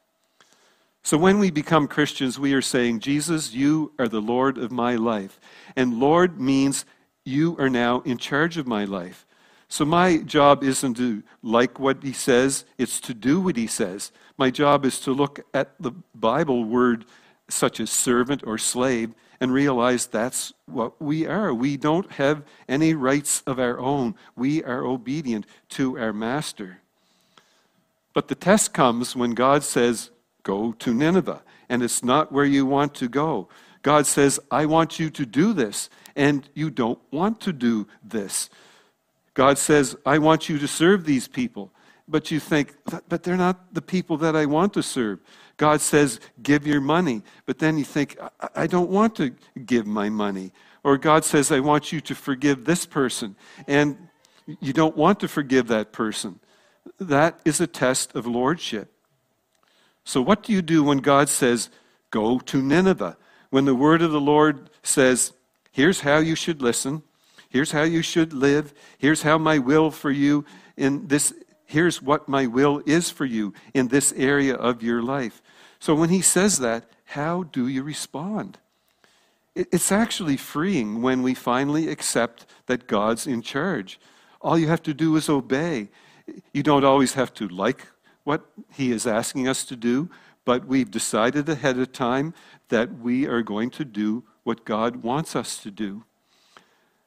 So 1.02 1.16
when 1.16 1.38
we 1.38 1.50
become 1.50 1.86
Christians, 1.86 2.38
we 2.38 2.52
are 2.52 2.62
saying, 2.62 3.00
Jesus, 3.00 3.54
you 3.54 3.92
are 3.98 4.08
the 4.08 4.20
Lord 4.20 4.58
of 4.58 4.72
my 4.72 4.96
life. 4.96 5.38
And 5.76 6.00
Lord 6.00 6.40
means 6.40 6.84
you 7.24 7.56
are 7.58 7.70
now 7.70 8.00
in 8.00 8.18
charge 8.18 8.56
of 8.56 8.66
my 8.66 8.84
life. 8.84 9.24
So 9.68 9.84
my 9.84 10.18
job 10.18 10.64
isn't 10.64 10.94
to 10.94 11.22
like 11.42 11.78
what 11.78 12.02
he 12.02 12.12
says, 12.12 12.64
it's 12.78 13.00
to 13.00 13.14
do 13.14 13.40
what 13.40 13.56
he 13.56 13.66
says. 13.66 14.12
My 14.38 14.50
job 14.50 14.84
is 14.84 14.98
to 15.00 15.12
look 15.12 15.44
at 15.54 15.74
the 15.80 15.92
Bible 16.14 16.64
word 16.64 17.04
such 17.48 17.80
as 17.80 17.90
servant 17.90 18.42
or 18.44 18.58
slave 18.58 19.14
and 19.40 19.52
realize 19.52 20.06
that's 20.06 20.52
what 20.66 21.00
we 21.00 21.26
are. 21.26 21.52
We 21.52 21.76
don't 21.76 22.10
have 22.12 22.42
any 22.68 22.94
rights 22.94 23.42
of 23.46 23.58
our 23.58 23.78
own. 23.78 24.14
We 24.34 24.62
are 24.64 24.84
obedient 24.84 25.46
to 25.70 25.98
our 25.98 26.12
master. 26.12 26.80
But 28.16 28.28
the 28.28 28.34
test 28.34 28.72
comes 28.72 29.14
when 29.14 29.32
God 29.32 29.62
says, 29.62 30.10
Go 30.42 30.72
to 30.72 30.94
Nineveh, 30.94 31.42
and 31.68 31.82
it's 31.82 32.02
not 32.02 32.32
where 32.32 32.46
you 32.46 32.64
want 32.64 32.94
to 32.94 33.08
go. 33.10 33.50
God 33.82 34.06
says, 34.06 34.40
I 34.50 34.64
want 34.64 34.98
you 34.98 35.10
to 35.10 35.26
do 35.26 35.52
this, 35.52 35.90
and 36.16 36.48
you 36.54 36.70
don't 36.70 36.98
want 37.10 37.42
to 37.42 37.52
do 37.52 37.86
this. 38.02 38.48
God 39.34 39.58
says, 39.58 39.96
I 40.06 40.16
want 40.16 40.48
you 40.48 40.58
to 40.58 40.66
serve 40.66 41.04
these 41.04 41.28
people, 41.28 41.70
but 42.08 42.30
you 42.30 42.40
think, 42.40 42.74
but 43.06 43.22
they're 43.22 43.36
not 43.36 43.74
the 43.74 43.82
people 43.82 44.16
that 44.16 44.34
I 44.34 44.46
want 44.46 44.72
to 44.72 44.82
serve. 44.82 45.20
God 45.58 45.82
says, 45.82 46.18
give 46.42 46.66
your 46.66 46.80
money. 46.80 47.22
But 47.44 47.58
then 47.58 47.76
you 47.76 47.84
think, 47.84 48.16
I 48.54 48.66
don't 48.66 48.88
want 48.88 49.14
to 49.16 49.34
give 49.66 49.86
my 49.86 50.08
money. 50.08 50.52
Or 50.82 50.96
God 50.96 51.22
says, 51.26 51.52
I 51.52 51.60
want 51.60 51.92
you 51.92 52.00
to 52.00 52.14
forgive 52.14 52.64
this 52.64 52.86
person. 52.86 53.36
And 53.66 54.08
you 54.60 54.72
don't 54.72 54.96
want 54.96 55.20
to 55.20 55.28
forgive 55.28 55.66
that 55.66 55.92
person. 55.92 56.40
That 56.98 57.40
is 57.44 57.60
a 57.60 57.66
test 57.66 58.14
of 58.14 58.26
lordship. 58.26 58.92
So, 60.04 60.22
what 60.22 60.42
do 60.42 60.52
you 60.52 60.62
do 60.62 60.84
when 60.84 60.98
God 60.98 61.28
says, 61.28 61.68
go 62.10 62.38
to 62.38 62.62
Nineveh? 62.62 63.16
When 63.50 63.64
the 63.64 63.74
word 63.74 64.02
of 64.02 64.12
the 64.12 64.20
Lord 64.20 64.70
says, 64.82 65.32
here's 65.72 66.00
how 66.00 66.18
you 66.18 66.34
should 66.34 66.62
listen, 66.62 67.02
here's 67.48 67.72
how 67.72 67.82
you 67.82 68.02
should 68.02 68.32
live, 68.32 68.72
here's 68.98 69.22
how 69.22 69.38
my 69.38 69.58
will 69.58 69.90
for 69.90 70.10
you 70.10 70.44
in 70.76 71.08
this 71.08 71.32
here's 71.66 72.00
what 72.00 72.28
my 72.28 72.46
will 72.46 72.80
is 72.86 73.10
for 73.10 73.24
you 73.24 73.52
in 73.74 73.88
this 73.88 74.12
area 74.16 74.54
of 74.54 74.82
your 74.82 75.02
life. 75.02 75.42
So 75.80 75.94
when 75.94 76.10
he 76.10 76.22
says 76.22 76.58
that, 76.60 76.84
how 77.06 77.42
do 77.44 77.66
you 77.68 77.82
respond? 77.82 78.58
It's 79.54 79.90
actually 79.90 80.36
freeing 80.36 81.02
when 81.02 81.22
we 81.22 81.34
finally 81.34 81.88
accept 81.88 82.46
that 82.66 82.86
God's 82.86 83.26
in 83.26 83.42
charge. 83.42 83.98
All 84.40 84.58
you 84.58 84.68
have 84.68 84.82
to 84.84 84.94
do 84.94 85.16
is 85.16 85.28
obey. 85.28 85.88
You 86.52 86.62
don't 86.62 86.84
always 86.84 87.14
have 87.14 87.32
to 87.34 87.48
like 87.48 87.86
what 88.24 88.44
he 88.72 88.90
is 88.90 89.06
asking 89.06 89.46
us 89.46 89.64
to 89.66 89.76
do, 89.76 90.10
but 90.44 90.66
we've 90.66 90.90
decided 90.90 91.48
ahead 91.48 91.78
of 91.78 91.92
time 91.92 92.34
that 92.68 92.98
we 92.98 93.26
are 93.26 93.42
going 93.42 93.70
to 93.70 93.84
do 93.84 94.24
what 94.42 94.64
God 94.64 95.02
wants 95.02 95.36
us 95.36 95.58
to 95.58 95.70
do. 95.70 96.04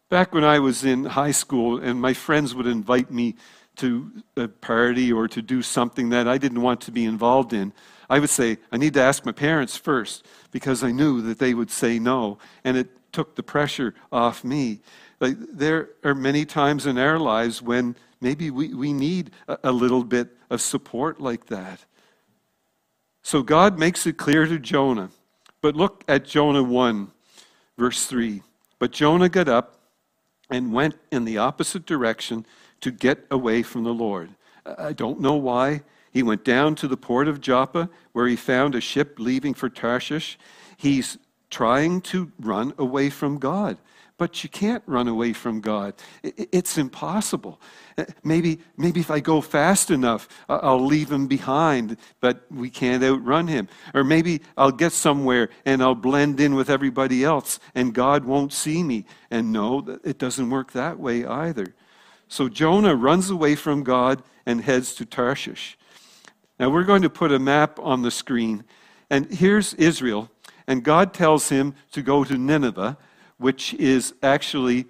Back 0.09 0.33
when 0.33 0.43
I 0.43 0.59
was 0.59 0.83
in 0.83 1.05
high 1.05 1.31
school 1.31 1.79
and 1.79 2.01
my 2.01 2.13
friends 2.13 2.55
would 2.55 2.67
invite 2.67 3.11
me 3.11 3.35
to 3.77 4.11
a 4.35 4.47
party 4.47 5.11
or 5.11 5.27
to 5.27 5.41
do 5.41 5.61
something 5.61 6.09
that 6.09 6.27
I 6.27 6.37
didn't 6.37 6.61
want 6.61 6.81
to 6.81 6.91
be 6.91 7.05
involved 7.05 7.53
in, 7.53 7.71
I 8.09 8.19
would 8.19 8.29
say, 8.29 8.57
I 8.71 8.77
need 8.77 8.93
to 8.95 9.01
ask 9.01 9.25
my 9.25 9.31
parents 9.31 9.77
first 9.77 10.25
because 10.51 10.83
I 10.83 10.91
knew 10.91 11.21
that 11.21 11.39
they 11.39 11.53
would 11.53 11.69
say 11.69 11.99
no. 11.99 12.39
And 12.63 12.75
it 12.75 12.89
took 13.13 13.35
the 13.35 13.43
pressure 13.43 13.93
off 14.11 14.43
me. 14.43 14.79
Like, 15.19 15.37
there 15.39 15.89
are 16.03 16.15
many 16.15 16.45
times 16.45 16.85
in 16.85 16.97
our 16.97 17.19
lives 17.19 17.61
when 17.61 17.95
maybe 18.21 18.49
we, 18.49 18.73
we 18.73 18.93
need 18.93 19.31
a, 19.47 19.57
a 19.65 19.71
little 19.71 20.03
bit 20.03 20.29
of 20.49 20.61
support 20.61 21.19
like 21.19 21.47
that. 21.47 21.85
So 23.21 23.43
God 23.43 23.77
makes 23.77 24.07
it 24.07 24.17
clear 24.17 24.45
to 24.45 24.59
Jonah. 24.59 25.09
But 25.61 25.75
look 25.75 26.03
at 26.07 26.25
Jonah 26.25 26.63
1, 26.63 27.11
verse 27.77 28.05
3. 28.05 28.41
But 28.79 28.91
Jonah 28.91 29.29
got 29.29 29.49
up 29.49 29.79
and 30.49 30.73
went 30.73 30.95
in 31.11 31.25
the 31.25 31.37
opposite 31.37 31.85
direction 31.85 32.45
to 32.81 32.91
get 32.91 33.25
away 33.29 33.61
from 33.61 33.83
the 33.83 33.93
Lord. 33.93 34.29
I 34.65 34.93
don't 34.93 35.19
know 35.19 35.35
why. 35.35 35.81
He 36.11 36.23
went 36.23 36.43
down 36.43 36.75
to 36.75 36.87
the 36.87 36.97
port 36.97 37.27
of 37.27 37.41
Joppa, 37.41 37.89
where 38.13 38.27
he 38.27 38.35
found 38.35 38.73
a 38.73 38.81
ship 38.81 39.19
leaving 39.19 39.53
for 39.53 39.69
Tarshish. 39.69 40.39
He's 40.77 41.17
trying 41.49 42.01
to 42.01 42.31
run 42.39 42.73
away 42.77 43.09
from 43.09 43.37
God. 43.37 43.77
But 44.19 44.43
you 44.43 44.49
can't 44.49 44.83
run 44.85 45.07
away 45.07 45.31
from 45.31 45.61
God. 45.61 45.93
It's 46.21 46.77
impossible. 46.77 47.59
Uh, 47.97 48.03
maybe, 48.23 48.59
maybe 48.77 48.99
if 48.99 49.09
I 49.09 49.21
go 49.21 49.39
fast 49.39 49.89
enough, 49.89 50.27
I'll 50.49 50.85
leave 50.85 51.09
him 51.09 51.27
behind, 51.27 51.95
but 52.19 52.43
we 52.51 52.69
can't 52.69 53.01
outrun 53.01 53.47
him. 53.47 53.69
Or 53.93 54.03
maybe 54.03 54.41
I'll 54.57 54.73
get 54.73 54.91
somewhere 54.91 55.49
and 55.65 55.81
I'll 55.81 55.95
blend 55.95 56.39
in 56.41 56.53
with 56.53 56.69
everybody 56.69 57.23
else 57.23 57.59
and 57.73 57.93
God 57.93 58.25
won't 58.25 58.51
see 58.51 58.83
me. 58.83 59.05
And 59.31 59.53
no, 59.53 59.99
it 60.03 60.17
doesn't 60.17 60.49
work 60.49 60.73
that 60.73 60.99
way 60.99 61.25
either. 61.25 61.73
So 62.27 62.49
Jonah 62.49 62.95
runs 62.95 63.29
away 63.29 63.55
from 63.55 63.83
God 63.83 64.21
and 64.45 64.61
heads 64.61 64.93
to 64.95 65.05
Tarshish. 65.05 65.77
Now 66.59 66.69
we're 66.69 66.83
going 66.83 67.03
to 67.03 67.09
put 67.09 67.31
a 67.31 67.39
map 67.39 67.79
on 67.79 68.01
the 68.01 68.11
screen. 68.11 68.65
And 69.09 69.31
here's 69.31 69.73
Israel. 69.75 70.29
And 70.67 70.83
God 70.83 71.13
tells 71.13 71.49
him 71.49 71.73
to 71.93 72.01
go 72.01 72.25
to 72.25 72.37
Nineveh, 72.37 72.97
which 73.39 73.73
is 73.73 74.13
actually 74.21 74.85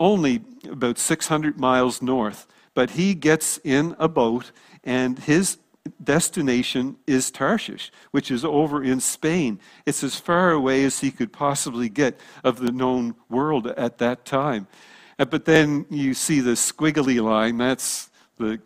only 0.00 0.42
about 0.70 0.98
600 0.98 1.58
miles 1.60 2.00
north. 2.00 2.46
But 2.72 2.92
he 2.92 3.14
gets 3.14 3.58
in 3.58 3.94
a 3.98 4.08
boat, 4.08 4.50
and 4.82 5.18
his 5.18 5.58
destination 6.02 6.96
is 7.06 7.30
Tarshish, 7.30 7.92
which 8.10 8.30
is 8.30 8.44
over 8.44 8.82
in 8.82 9.00
Spain. 9.00 9.60
It's 9.84 10.02
as 10.02 10.18
far 10.18 10.50
away 10.50 10.84
as 10.84 11.00
he 11.00 11.10
could 11.10 11.32
possibly 11.32 11.88
get 11.88 12.18
of 12.42 12.58
the 12.58 12.72
known 12.72 13.14
world 13.28 13.66
at 13.66 13.98
that 13.98 14.24
time. 14.24 14.66
Uh, 15.18 15.26
but 15.26 15.44
then 15.44 15.84
you 15.90 16.14
see 16.14 16.40
the 16.40 16.52
squiggly 16.52 17.22
line, 17.22 17.58
that's 17.58 18.10
the 18.38 18.60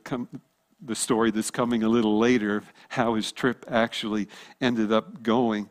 the 0.80 0.94
story 0.94 1.30
that's 1.30 1.50
coming 1.50 1.82
a 1.82 1.88
little 1.88 2.18
later, 2.18 2.62
how 2.88 3.14
his 3.14 3.32
trip 3.32 3.64
actually 3.68 4.28
ended 4.60 4.92
up 4.92 5.22
going. 5.22 5.68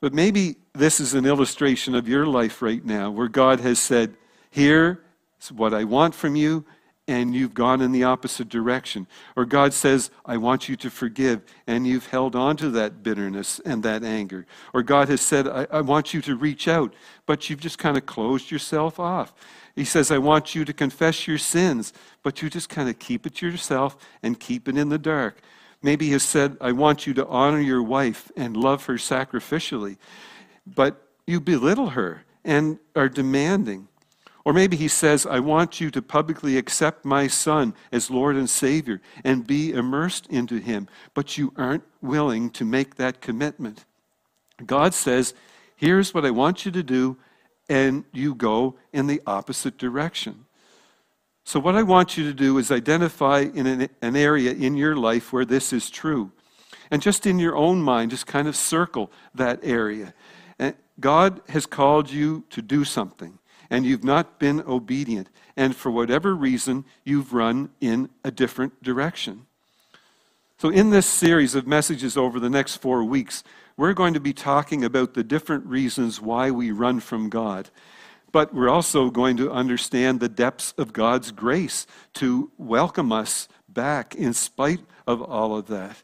But 0.00 0.14
maybe 0.14 0.56
this 0.74 1.00
is 1.00 1.14
an 1.14 1.26
illustration 1.26 1.94
of 1.94 2.08
your 2.08 2.26
life 2.26 2.62
right 2.62 2.84
now 2.84 3.10
where 3.10 3.28
God 3.28 3.60
has 3.60 3.78
said, 3.78 4.14
Here 4.50 5.02
is 5.40 5.52
what 5.52 5.74
I 5.74 5.84
want 5.84 6.14
from 6.14 6.34
you, 6.34 6.64
and 7.08 7.34
you've 7.34 7.52
gone 7.52 7.80
in 7.80 7.92
the 7.92 8.04
opposite 8.04 8.48
direction. 8.48 9.06
Or 9.36 9.44
God 9.44 9.74
says, 9.74 10.10
I 10.24 10.36
want 10.36 10.68
you 10.68 10.76
to 10.76 10.90
forgive, 10.90 11.42
and 11.66 11.86
you've 11.86 12.06
held 12.06 12.34
on 12.34 12.56
to 12.58 12.70
that 12.70 13.02
bitterness 13.02 13.60
and 13.64 13.82
that 13.82 14.02
anger. 14.04 14.46
Or 14.72 14.82
God 14.82 15.08
has 15.08 15.20
said, 15.20 15.46
I, 15.48 15.66
I 15.70 15.80
want 15.80 16.14
you 16.14 16.22
to 16.22 16.36
reach 16.36 16.68
out, 16.68 16.94
but 17.26 17.50
you've 17.50 17.60
just 17.60 17.78
kind 17.78 17.96
of 17.96 18.06
closed 18.06 18.50
yourself 18.50 18.98
off. 18.98 19.34
He 19.74 19.84
says, 19.84 20.10
I 20.10 20.18
want 20.18 20.54
you 20.54 20.64
to 20.64 20.72
confess 20.72 21.26
your 21.26 21.38
sins, 21.38 21.92
but 22.22 22.40
you 22.40 22.48
just 22.48 22.68
kind 22.68 22.88
of 22.88 22.98
keep 22.98 23.26
it 23.26 23.34
to 23.36 23.48
yourself 23.48 23.96
and 24.22 24.38
keep 24.38 24.68
it 24.68 24.76
in 24.76 24.90
the 24.90 24.98
dark. 24.98 25.40
Maybe 25.82 26.06
he 26.06 26.12
has 26.12 26.22
said, 26.22 26.56
I 26.60 26.72
want 26.72 27.06
you 27.06 27.14
to 27.14 27.26
honor 27.26 27.60
your 27.60 27.82
wife 27.82 28.30
and 28.36 28.56
love 28.56 28.84
her 28.86 28.94
sacrificially, 28.94 29.96
but 30.66 31.08
you 31.26 31.40
belittle 31.40 31.90
her 31.90 32.24
and 32.44 32.78
are 32.94 33.08
demanding. 33.08 33.88
Or 34.44 34.52
maybe 34.52 34.76
he 34.76 34.88
says, 34.88 35.24
I 35.24 35.38
want 35.38 35.80
you 35.80 35.90
to 35.92 36.02
publicly 36.02 36.56
accept 36.56 37.04
my 37.04 37.28
son 37.28 37.74
as 37.92 38.10
Lord 38.10 38.34
and 38.34 38.50
Savior 38.50 39.00
and 39.22 39.46
be 39.46 39.72
immersed 39.72 40.26
into 40.26 40.56
him, 40.56 40.88
but 41.14 41.38
you 41.38 41.52
aren't 41.56 41.84
willing 42.00 42.50
to 42.50 42.64
make 42.64 42.96
that 42.96 43.20
commitment. 43.20 43.84
God 44.66 44.94
says, 44.94 45.34
Here's 45.76 46.14
what 46.14 46.24
I 46.24 46.30
want 46.30 46.64
you 46.64 46.72
to 46.72 46.82
do 46.82 47.16
and 47.68 48.04
you 48.12 48.34
go 48.34 48.76
in 48.92 49.06
the 49.06 49.22
opposite 49.26 49.78
direction. 49.78 50.44
So, 51.44 51.58
what 51.58 51.74
I 51.74 51.82
want 51.82 52.16
you 52.16 52.24
to 52.24 52.34
do 52.34 52.58
is 52.58 52.70
identify 52.70 53.40
in 53.40 53.66
an, 53.66 53.88
an, 54.00 54.14
area 54.14 54.52
in 54.52 54.76
your 54.76 54.94
life 54.94 55.32
where 55.32 55.44
this 55.44 55.72
is 55.72 55.90
true. 55.90 56.30
And 56.90 57.02
just 57.02 57.26
in 57.26 57.38
your 57.38 57.56
own 57.56 57.82
mind, 57.82 58.10
just 58.10 58.26
kind 58.26 58.46
of 58.46 58.54
circle 58.54 59.10
that 59.34 59.60
area. 59.62 60.14
God 61.02 61.42
has 61.48 61.66
called 61.66 62.10
you 62.10 62.44
to 62.50 62.62
do 62.62 62.84
something, 62.84 63.38
and 63.68 63.84
you've 63.84 64.04
not 64.04 64.38
been 64.38 64.62
obedient. 64.66 65.28
And 65.56 65.76
for 65.76 65.90
whatever 65.90 66.34
reason, 66.34 66.86
you've 67.04 67.34
run 67.34 67.68
in 67.80 68.08
a 68.24 68.30
different 68.30 68.82
direction. 68.82 69.46
So, 70.56 70.70
in 70.70 70.90
this 70.90 71.06
series 71.06 71.54
of 71.54 71.66
messages 71.66 72.16
over 72.16 72.40
the 72.40 72.48
next 72.48 72.76
four 72.76 73.04
weeks, 73.04 73.42
we're 73.76 73.92
going 73.92 74.14
to 74.14 74.20
be 74.20 74.32
talking 74.32 74.84
about 74.84 75.14
the 75.14 75.24
different 75.24 75.66
reasons 75.66 76.20
why 76.20 76.50
we 76.50 76.70
run 76.70 77.00
from 77.00 77.28
God. 77.28 77.68
But 78.30 78.54
we're 78.54 78.70
also 78.70 79.10
going 79.10 79.36
to 79.38 79.50
understand 79.50 80.20
the 80.20 80.28
depths 80.28 80.72
of 80.78 80.92
God's 80.92 81.32
grace 81.32 81.86
to 82.14 82.50
welcome 82.56 83.12
us 83.12 83.48
back 83.68 84.14
in 84.14 84.32
spite 84.32 84.80
of 85.06 85.20
all 85.20 85.56
of 85.56 85.66
that. 85.66 86.02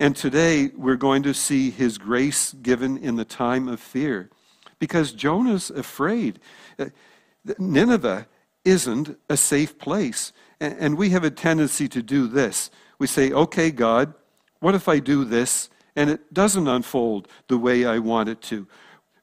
And 0.00 0.16
today 0.16 0.70
we're 0.76 0.96
going 0.96 1.22
to 1.24 1.34
see 1.34 1.70
his 1.70 1.98
grace 1.98 2.52
given 2.54 2.96
in 2.98 3.16
the 3.16 3.24
time 3.24 3.68
of 3.68 3.78
fear. 3.78 4.30
Because 4.78 5.12
Jonah's 5.12 5.70
afraid. 5.70 6.38
Uh, 6.78 6.86
Nineveh 7.58 8.26
isn't 8.64 9.18
a 9.28 9.36
safe 9.36 9.78
place. 9.78 10.32
And 10.60 10.98
we 10.98 11.10
have 11.10 11.24
a 11.24 11.30
tendency 11.30 11.88
to 11.88 12.02
do 12.02 12.26
this. 12.26 12.70
We 12.98 13.06
say, 13.06 13.30
okay, 13.32 13.70
God, 13.70 14.14
What 14.60 14.74
if 14.74 14.88
I 14.88 14.98
do 14.98 15.24
this 15.24 15.70
and 15.94 16.10
it 16.10 16.32
doesn't 16.34 16.68
unfold 16.68 17.28
the 17.48 17.58
way 17.58 17.84
I 17.84 17.98
want 17.98 18.28
it 18.28 18.40
to? 18.42 18.66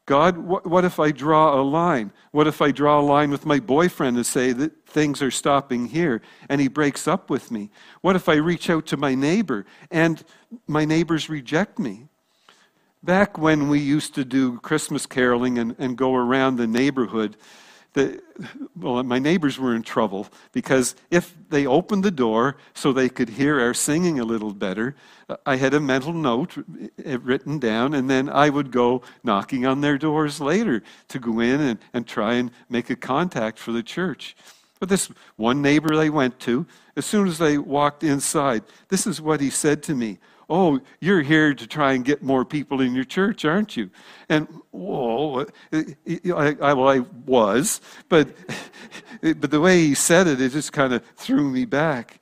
God, 0.05 0.37
what, 0.37 0.67
what 0.67 0.85
if 0.85 0.99
I 0.99 1.11
draw 1.11 1.59
a 1.59 1.63
line? 1.63 2.11
What 2.31 2.45
if 2.47 2.61
I 2.61 2.71
draw 2.71 2.99
a 2.99 3.01
line 3.01 3.31
with 3.31 3.45
my 3.45 3.59
boyfriend 3.59 4.17
and 4.17 4.25
say 4.25 4.51
that 4.51 4.85
things 4.85 5.21
are 5.21 5.31
stopping 5.31 5.87
here 5.87 6.21
and 6.47 6.61
he 6.61 6.67
breaks 6.67 7.07
up 7.07 7.29
with 7.29 7.49
me? 7.49 7.71
What 8.01 8.15
if 8.15 8.29
I 8.29 8.35
reach 8.35 8.69
out 8.69 8.85
to 8.87 8.97
my 8.97 9.15
neighbor 9.15 9.65
and 9.89 10.23
my 10.67 10.85
neighbors 10.85 11.27
reject 11.27 11.79
me? 11.79 12.07
Back 13.05 13.37
when 13.37 13.69
we 13.69 13.79
used 13.79 14.15
to 14.15 14.25
do 14.25 14.57
Christmas 14.61 15.05
caroling 15.05 15.59
and, 15.59 15.75
and 15.77 15.95
go 15.95 16.15
around 16.15 16.55
the 16.55 16.65
neighborhood, 16.65 17.37
the, 17.93 18.19
well, 18.75 19.03
my 19.03 19.19
neighbors 19.19 19.59
were 19.59 19.75
in 19.75 19.83
trouble 19.83 20.27
because 20.53 20.95
if 21.11 21.35
they 21.49 21.67
opened 21.67 22.03
the 22.03 22.09
door 22.09 22.57
so 22.73 22.91
they 22.91 23.07
could 23.07 23.29
hear 23.29 23.59
our 23.59 23.75
singing 23.75 24.19
a 24.19 24.23
little 24.23 24.55
better, 24.55 24.95
uh, 25.29 25.37
I 25.45 25.57
had 25.57 25.75
a 25.75 25.79
mental 25.79 26.13
note 26.13 26.57
uh, 26.57 26.63
uh, 27.07 27.19
written 27.19 27.59
down, 27.59 27.93
and 27.93 28.09
then 28.09 28.27
I 28.27 28.49
would 28.49 28.71
go 28.71 29.03
knocking 29.23 29.67
on 29.67 29.81
their 29.81 29.99
doors 29.99 30.41
later 30.41 30.81
to 31.09 31.19
go 31.19 31.39
in 31.39 31.61
and, 31.61 31.79
and 31.93 32.07
try 32.07 32.33
and 32.33 32.49
make 32.69 32.89
a 32.89 32.95
contact 32.95 33.59
for 33.59 33.71
the 33.71 33.83
church. 33.83 34.35
But 34.79 34.89
this 34.89 35.11
one 35.35 35.61
neighbor 35.61 35.95
they 35.95 36.09
went 36.09 36.39
to, 36.39 36.65
as 36.97 37.05
soon 37.05 37.27
as 37.27 37.37
they 37.37 37.59
walked 37.59 38.03
inside, 38.03 38.63
this 38.89 39.05
is 39.05 39.21
what 39.21 39.41
he 39.41 39.51
said 39.51 39.83
to 39.83 39.93
me 39.93 40.17
Oh, 40.49 40.79
you're 40.99 41.21
here 41.21 41.53
to 41.53 41.67
try 41.67 41.93
and 41.93 42.05
get 42.05 42.21
more 42.21 42.45
people 42.45 42.81
in 42.81 42.93
your 42.93 43.03
church, 43.03 43.45
aren't 43.45 43.75
you? 43.75 43.89
And, 44.29 44.47
whoa, 44.71 45.39
uh, 45.39 45.45
uh, 45.73 46.35
I, 46.35 46.55
I, 46.61 46.73
well, 46.73 46.89
I 46.89 46.99
was, 47.25 47.81
but, 48.09 48.29
but 49.21 49.49
the 49.49 49.59
way 49.59 49.79
he 49.79 49.95
said 49.95 50.27
it, 50.27 50.39
it 50.39 50.51
just 50.51 50.71
kind 50.71 50.93
of 50.93 51.03
threw 51.15 51.49
me 51.49 51.65
back. 51.65 52.19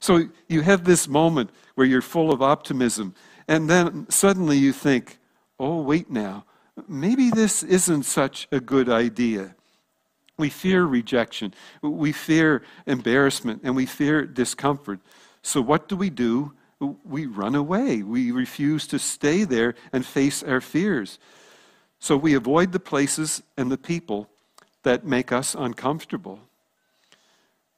So 0.00 0.28
you 0.48 0.62
have 0.62 0.84
this 0.84 1.08
moment 1.08 1.50
where 1.74 1.86
you're 1.86 2.02
full 2.02 2.32
of 2.32 2.40
optimism, 2.40 3.14
and 3.46 3.68
then 3.68 4.06
suddenly 4.08 4.56
you 4.56 4.72
think, 4.72 5.18
oh, 5.60 5.82
wait 5.82 6.10
now, 6.10 6.44
maybe 6.86 7.30
this 7.30 7.62
isn't 7.62 8.04
such 8.04 8.48
a 8.50 8.60
good 8.60 8.88
idea. 8.88 9.54
We 10.38 10.50
fear 10.50 10.84
rejection, 10.84 11.52
we 11.82 12.12
fear 12.12 12.62
embarrassment, 12.86 13.62
and 13.64 13.74
we 13.74 13.86
fear 13.86 14.24
discomfort. 14.24 15.00
So, 15.42 15.60
what 15.60 15.88
do 15.88 15.96
we 15.96 16.10
do? 16.10 16.52
We 16.80 17.26
run 17.26 17.54
away. 17.54 18.02
We 18.02 18.30
refuse 18.30 18.86
to 18.88 18.98
stay 18.98 19.44
there 19.44 19.74
and 19.92 20.04
face 20.06 20.42
our 20.42 20.60
fears. 20.60 21.18
So 21.98 22.16
we 22.16 22.34
avoid 22.34 22.72
the 22.72 22.80
places 22.80 23.42
and 23.56 23.70
the 23.70 23.78
people 23.78 24.28
that 24.84 25.04
make 25.04 25.32
us 25.32 25.54
uncomfortable. 25.54 26.40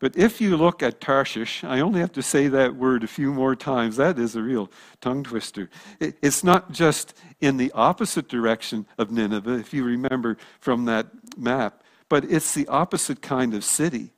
But 0.01 0.17
if 0.17 0.41
you 0.41 0.57
look 0.57 0.83
at 0.83 1.01
Tarshish, 1.01 1.63
I 1.63 1.81
only 1.81 2.01
have 2.01 2.13
to 2.13 2.23
say 2.23 2.49
that 2.49 2.75
word 2.75 3.05
a 3.05 3.07
few 3.07 3.33
more 3.33 3.55
times. 3.55 3.97
That 3.97 4.19
is 4.19 4.35
a 4.35 4.43
real 4.43 4.71
tongue 5.03 5.25
twister. 5.25 5.69
It's 6.01 6.43
not 6.43 6.73
just 6.73 7.15
in 7.41 7.59
the 7.59 7.71
opposite 7.73 8.27
direction 8.27 8.87
of 8.97 9.11
Nineveh, 9.11 9.59
if 9.59 9.75
you 9.75 9.85
remember 9.85 10.39
from 10.59 10.87
that 10.87 11.07
map, 11.37 11.83
but 12.09 12.25
it's 12.25 12.55
the 12.55 12.67
opposite 12.69 13.21
kind 13.21 13.53
of 13.53 13.63
city. 13.63 14.13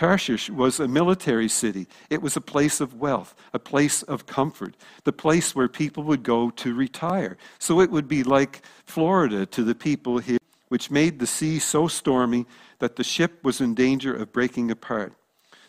Tarshish 0.00 0.48
was 0.48 0.80
a 0.80 0.88
military 0.88 1.46
city. 1.46 1.86
It 2.08 2.22
was 2.22 2.34
a 2.34 2.40
place 2.40 2.80
of 2.80 2.94
wealth, 2.94 3.34
a 3.52 3.58
place 3.58 4.02
of 4.02 4.24
comfort, 4.24 4.74
the 5.04 5.12
place 5.12 5.54
where 5.54 5.68
people 5.68 6.04
would 6.04 6.22
go 6.22 6.48
to 6.48 6.72
retire. 6.72 7.36
So 7.58 7.82
it 7.82 7.90
would 7.90 8.08
be 8.08 8.22
like 8.22 8.62
Florida 8.86 9.44
to 9.44 9.62
the 9.62 9.74
people 9.74 10.16
here, 10.16 10.38
which 10.68 10.90
made 10.90 11.18
the 11.18 11.26
sea 11.26 11.58
so 11.58 11.86
stormy 11.86 12.46
that 12.78 12.96
the 12.96 13.04
ship 13.04 13.44
was 13.44 13.60
in 13.60 13.74
danger 13.74 14.14
of 14.16 14.32
breaking 14.32 14.70
apart. 14.70 15.12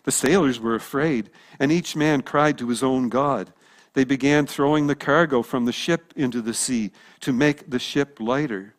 The 0.03 0.13
sailors 0.13 0.61
were 0.61 0.75
afraid, 0.75 1.29
and 1.59 1.69
each 1.69 1.97
man 1.97 2.21
cried 2.21 2.57
to 2.59 2.69
his 2.69 2.81
own 2.81 3.09
God. 3.09 3.51
They 3.95 4.05
began 4.05 4.47
throwing 4.47 4.87
the 4.87 4.95
cargo 4.95 5.41
from 5.41 5.65
the 5.65 5.73
ship 5.73 6.13
into 6.15 6.41
the 6.41 6.53
sea 6.53 6.91
to 7.19 7.33
make 7.33 7.69
the 7.69 7.79
ship 7.79 8.17
lighter. 8.21 8.75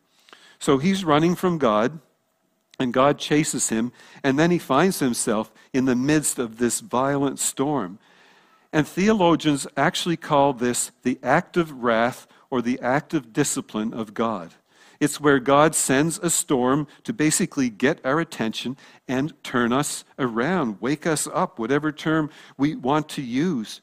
So 0.57 0.79
he's 0.79 1.05
running 1.05 1.35
from 1.35 1.59
God 1.59 1.99
and 2.79 2.93
God 2.93 3.17
chases 3.17 3.69
him, 3.69 3.91
and 4.23 4.37
then 4.37 4.51
he 4.51 4.57
finds 4.59 4.99
himself 4.99 5.51
in 5.73 5.85
the 5.85 5.95
midst 5.95 6.39
of 6.39 6.57
this 6.57 6.79
violent 6.79 7.39
storm. 7.39 7.99
And 8.71 8.87
theologians 8.87 9.67
actually 9.77 10.17
call 10.17 10.53
this 10.53 10.91
the 11.03 11.19
active 11.21 11.71
wrath 11.71 12.27
or 12.49 12.61
the 12.61 12.79
active 12.81 13.31
discipline 13.31 13.93
of 13.93 14.13
God. 14.13 14.53
It's 14.99 15.19
where 15.19 15.39
God 15.39 15.75
sends 15.75 16.17
a 16.19 16.29
storm 16.29 16.87
to 17.03 17.13
basically 17.13 17.69
get 17.69 17.99
our 18.05 18.19
attention 18.19 18.77
and 19.07 19.33
turn 19.43 19.73
us 19.73 20.05
around, 20.17 20.77
wake 20.79 21.05
us 21.05 21.27
up, 21.27 21.59
whatever 21.59 21.91
term 21.91 22.29
we 22.57 22.75
want 22.75 23.09
to 23.09 23.21
use. 23.21 23.81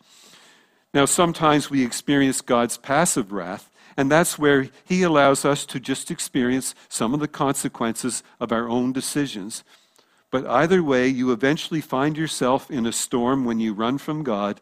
Now, 0.93 1.05
sometimes 1.05 1.71
we 1.71 1.85
experience 1.85 2.41
God's 2.41 2.77
passive 2.77 3.33
wrath, 3.33 3.70
and 3.97 4.11
that's 4.11 4.39
where 4.39 4.69
He 4.85 5.03
allows 5.03 5.45
us 5.45 5.65
to 5.67 5.81
just 5.81 6.11
experience 6.11 6.75
some 6.89 7.15
of 7.15 7.21
the 7.21 7.29
consequences 7.29 8.23
of 8.39 8.53
our 8.53 8.69
own 8.69 8.93
decisions. 8.93 9.65
But 10.31 10.47
either 10.47 10.83
way, 10.83 11.09
you 11.09 11.33
eventually 11.33 11.81
find 11.81 12.17
yourself 12.17 12.71
in 12.71 12.87
a 12.87 12.93
storm 12.93 13.45
when 13.45 13.59
you 13.59 13.73
run 13.73 13.99
from 13.99 14.23
God, 14.23 14.61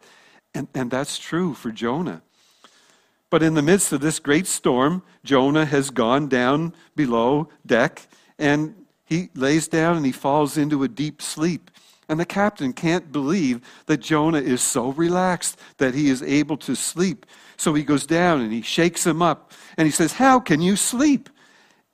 and, 0.55 0.69
and 0.75 0.91
that's 0.91 1.19
true 1.19 1.55
for 1.55 1.71
Jonah. 1.71 2.23
But 3.31 3.43
in 3.43 3.55
the 3.55 3.63
midst 3.63 3.93
of 3.93 4.01
this 4.01 4.19
great 4.19 4.47
storm, 4.47 5.03
Jonah 5.23 5.67
has 5.67 5.91
gone 5.91 6.29
down 6.29 6.75
below 6.97 7.49
deck 7.67 8.09
and 8.39 8.75
he 9.05 9.29
lays 9.35 9.69
down 9.69 9.97
and 9.97 10.07
he 10.07 10.13
falls 10.13 10.57
into 10.57 10.83
a 10.83 10.89
deep 10.89 11.21
sleep. 11.21 11.71
And 12.09 12.19
the 12.19 12.25
captain 12.25 12.73
can't 12.73 13.13
believe 13.13 13.61
that 13.87 13.99
Jonah 13.99 14.41
is 14.41 14.63
so 14.63 14.93
relaxed 14.93 15.59
that 15.77 15.95
he 15.95 16.09
is 16.09 16.23
able 16.23 16.57
to 16.59 16.75
sleep. 16.75 17.27
So 17.59 17.75
he 17.75 17.83
goes 17.83 18.07
down 18.07 18.41
and 18.41 18.53
he 18.53 18.63
shakes 18.63 19.05
him 19.05 19.21
up 19.21 19.53
and 19.77 19.87
he 19.87 19.93
says, 19.93 20.15
How 20.15 20.41
can 20.41 20.63
you 20.63 20.77
sleep? 20.77 21.29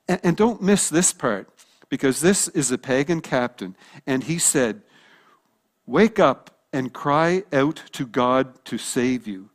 And, 0.07 0.21
and 0.23 0.37
don't 0.37 0.61
miss 0.61 0.89
this 0.89 1.11
part 1.11 1.49
because 1.89 2.21
this 2.21 2.47
is 2.49 2.71
a 2.71 2.77
pagan 2.77 3.19
captain. 3.19 3.75
And 4.05 4.23
he 4.23 4.37
said, 4.37 4.83
Wake 5.87 6.19
up 6.19 6.51
and 6.71 6.93
cry 6.93 7.43
out 7.51 7.81
to 7.93 8.05
God 8.05 8.63
to 8.65 8.77
save 8.77 9.27
you. 9.27 9.49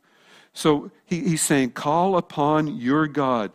So 0.53 0.91
he, 1.05 1.21
he's 1.21 1.41
saying, 1.41 1.71
Call 1.71 2.17
upon 2.17 2.77
your 2.77 3.07
God. 3.07 3.51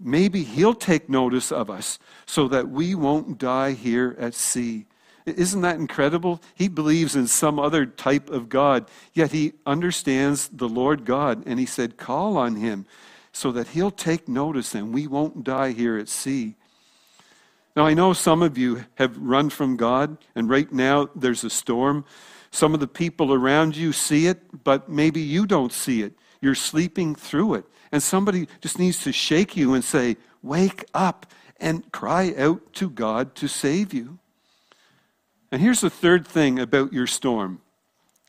Maybe 0.00 0.42
he'll 0.42 0.74
take 0.74 1.08
notice 1.08 1.52
of 1.52 1.70
us 1.70 1.98
so 2.26 2.48
that 2.48 2.68
we 2.68 2.94
won't 2.94 3.38
die 3.38 3.72
here 3.72 4.16
at 4.18 4.34
sea. 4.34 4.86
Isn't 5.24 5.60
that 5.60 5.76
incredible? 5.76 6.42
He 6.54 6.68
believes 6.68 7.14
in 7.14 7.26
some 7.26 7.58
other 7.58 7.86
type 7.86 8.28
of 8.28 8.48
God, 8.48 8.90
yet 9.12 9.32
he 9.32 9.52
understands 9.64 10.48
the 10.48 10.68
Lord 10.68 11.04
God, 11.04 11.44
and 11.46 11.58
he 11.58 11.66
said, 11.66 11.96
Call 11.96 12.36
on 12.36 12.56
him 12.56 12.86
so 13.32 13.50
that 13.52 13.68
he'll 13.68 13.90
take 13.90 14.28
notice 14.28 14.74
and 14.74 14.92
we 14.92 15.06
won't 15.06 15.42
die 15.42 15.72
here 15.72 15.96
at 15.96 16.08
sea. 16.08 16.54
Now, 17.74 17.86
I 17.86 17.94
know 17.94 18.12
some 18.12 18.42
of 18.42 18.58
you 18.58 18.84
have 18.96 19.16
run 19.16 19.48
from 19.48 19.78
God, 19.78 20.18
and 20.34 20.50
right 20.50 20.70
now 20.70 21.08
there's 21.16 21.42
a 21.42 21.48
storm. 21.48 22.04
Some 22.50 22.74
of 22.74 22.80
the 22.80 22.86
people 22.86 23.32
around 23.32 23.76
you 23.76 23.92
see 23.92 24.26
it, 24.26 24.62
but 24.62 24.90
maybe 24.90 25.22
you 25.22 25.46
don't 25.46 25.72
see 25.72 26.02
it. 26.02 26.12
You're 26.42 26.54
sleeping 26.54 27.14
through 27.14 27.54
it. 27.54 27.64
And 27.90 28.02
somebody 28.02 28.46
just 28.60 28.78
needs 28.78 29.02
to 29.04 29.12
shake 29.12 29.56
you 29.56 29.72
and 29.72 29.82
say, 29.82 30.18
Wake 30.42 30.84
up 30.92 31.26
and 31.58 31.90
cry 31.92 32.34
out 32.36 32.72
to 32.74 32.90
God 32.90 33.34
to 33.36 33.48
save 33.48 33.94
you. 33.94 34.18
And 35.52 35.60
here's 35.60 35.82
the 35.82 35.90
third 35.90 36.26
thing 36.26 36.58
about 36.58 36.92
your 36.92 37.06
storm 37.06 37.60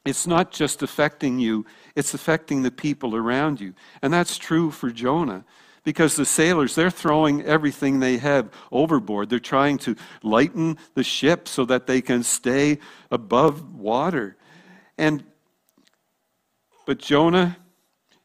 it's 0.05 0.27
not 0.27 0.51
just 0.51 0.83
affecting 0.83 1.39
you, 1.39 1.65
it's 1.95 2.13
affecting 2.13 2.61
the 2.61 2.71
people 2.71 3.15
around 3.15 3.61
you. 3.61 3.73
And 4.01 4.11
that's 4.13 4.37
true 4.37 4.69
for 4.69 4.91
Jonah. 4.91 5.45
Because 5.85 6.15
the 6.15 6.25
sailors, 6.25 6.75
they're 6.75 6.89
throwing 6.89 7.41
everything 7.43 7.99
they 7.99 8.17
have 8.17 8.49
overboard. 8.71 9.29
They're 9.29 9.39
trying 9.39 9.77
to 9.79 9.97
lighten 10.21 10.77
the 10.93 11.03
ship 11.03 11.45
so 11.45 11.65
that 11.65 11.87
they 11.87 12.01
can 12.01 12.23
stay 12.23 12.79
above 13.11 13.75
water. 13.75 14.37
And 14.97 15.23
but 16.85 16.99
Jonah, 16.99 17.57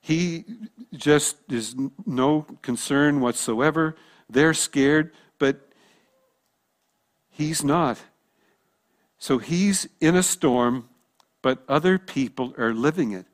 he 0.01 0.45
just 0.93 1.37
is 1.49 1.77
no 2.07 2.43
concern 2.63 3.21
whatsoever. 3.21 3.97
They're 4.29 4.55
scared, 4.55 5.13
but 5.39 5.69
he's 7.31 7.63
not. 7.63 7.99
So 9.19 9.39
he's 9.39 9.89
in 10.01 10.15
a 10.15 10.23
storm, 10.23 10.89
but 11.43 11.63
other 11.69 11.99
people 11.99 12.55
are 12.59 12.73
living 12.73 13.13
it. 13.13 13.27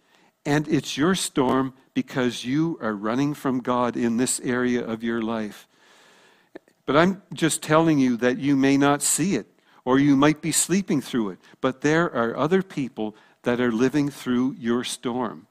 And 0.47 0.69
it's 0.69 0.97
your 0.97 1.15
storm 1.15 1.75
because 1.95 2.45
you 2.45 2.79
are 2.83 2.95
running 2.95 3.35
from 3.35 3.61
God 3.61 3.97
in 3.97 4.17
this 4.17 4.41
area 4.41 4.85
of 4.85 5.03
your 5.03 5.23
life. 5.23 5.67
But 6.87 6.97
I'm 6.97 7.23
just 7.33 7.63
telling 7.63 7.99
you 7.99 8.17
that 8.19 8.39
you 8.39 8.57
may 8.57 8.77
not 8.77 9.03
see 9.03 9.37
it, 9.37 9.47
or 9.85 9.99
you 9.99 10.17
might 10.17 10.43
be 10.43 10.53
sleeping 10.53 11.01
through 11.01 11.31
it. 11.31 11.39
But 11.61 11.81
there 11.81 12.05
are 12.15 12.37
other 12.37 12.63
people 12.63 13.17
that 13.43 13.61
are 13.61 13.73
living 13.73 14.11
through 14.11 14.57
your 14.59 14.85
storm. 14.85 15.47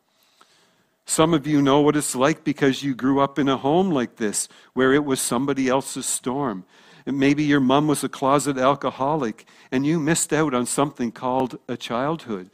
Some 1.06 1.34
of 1.34 1.46
you 1.48 1.62
know 1.62 1.82
what 1.82 1.96
it's 1.96 2.16
like 2.16 2.44
because 2.44 2.84
you 2.84 2.96
grew 2.96 3.20
up 3.20 3.38
in 3.38 3.50
a 3.50 3.58
home 3.58 3.92
like 3.92 4.18
this, 4.18 4.48
where 4.74 4.94
it 4.94 5.04
was 5.04 5.20
somebody 5.20 5.68
else's 5.68 6.06
storm. 6.06 6.66
Maybe 7.06 7.44
your 7.44 7.60
mom 7.60 7.88
was 7.88 8.04
a 8.04 8.10
closet 8.10 8.58
alcoholic 8.58 9.46
and 9.72 9.86
you 9.86 10.00
missed 10.00 10.32
out 10.32 10.54
on 10.54 10.66
something 10.66 11.12
called 11.12 11.60
a 11.68 11.76
childhood. 11.76 12.50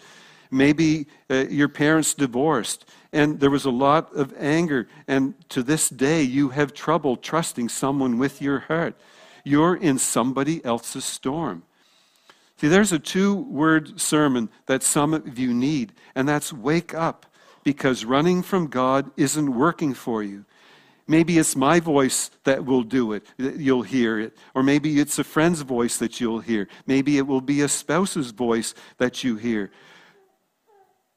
Maybe 0.52 1.06
uh, 1.30 1.46
your 1.50 1.70
parents 1.70 2.14
divorced 2.14 2.86
and 3.14 3.40
there 3.40 3.50
was 3.50 3.66
a 3.66 3.72
lot 3.72 4.14
of 4.16 4.34
anger. 4.38 4.88
And 5.08 5.34
to 5.50 5.64
this 5.64 5.90
day, 5.90 6.24
you 6.24 6.50
have 6.50 6.74
trouble 6.74 7.18
trusting 7.18 7.70
someone 7.70 8.18
with 8.18 8.42
your 8.42 8.60
heart. 8.60 8.96
You're 9.44 9.76
in 9.76 9.98
somebody 9.98 10.64
else's 10.66 11.06
storm. 11.06 11.64
See, 12.58 12.68
there's 12.68 12.92
a 12.92 13.00
two 13.00 13.36
word 13.36 14.02
sermon 14.02 14.50
that 14.66 14.84
some 14.84 15.14
of 15.14 15.40
you 15.40 15.54
need, 15.54 15.94
and 16.14 16.28
that's 16.28 16.52
wake 16.52 16.94
up 16.94 17.26
because 17.64 18.04
running 18.04 18.42
from 18.42 18.68
God 18.68 19.12
isn't 19.16 19.56
working 19.56 19.94
for 19.94 20.24
you. 20.24 20.46
Maybe 21.10 21.40
it's 21.40 21.56
my 21.56 21.80
voice 21.80 22.30
that 22.44 22.66
will 22.66 22.84
do 22.84 23.14
it, 23.14 23.26
you'll 23.40 23.82
hear 23.82 24.20
it. 24.20 24.38
Or 24.54 24.62
maybe 24.62 25.00
it's 25.00 25.18
a 25.18 25.24
friend's 25.24 25.62
voice 25.62 25.98
that 25.98 26.22
you'll 26.22 26.42
hear. 26.42 26.68
Maybe 26.86 27.18
it 27.18 27.26
will 27.26 27.42
be 27.42 27.62
a 27.62 27.68
spouse's 27.68 28.30
voice 28.30 28.76
that 29.00 29.24
you 29.24 29.36
hear. 29.36 29.72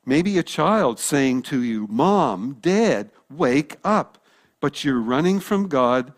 Maybe 0.07 0.39
a 0.39 0.43
child 0.43 0.99
saying 0.99 1.43
to 1.43 1.63
you, 1.63 1.87
Mom, 1.91 2.57
Dad, 2.63 3.11
wake 3.31 3.77
up. 3.85 4.25
But 4.61 4.83
you're 4.83 4.99
running 4.99 5.41
from 5.41 5.69
God, 5.69 6.15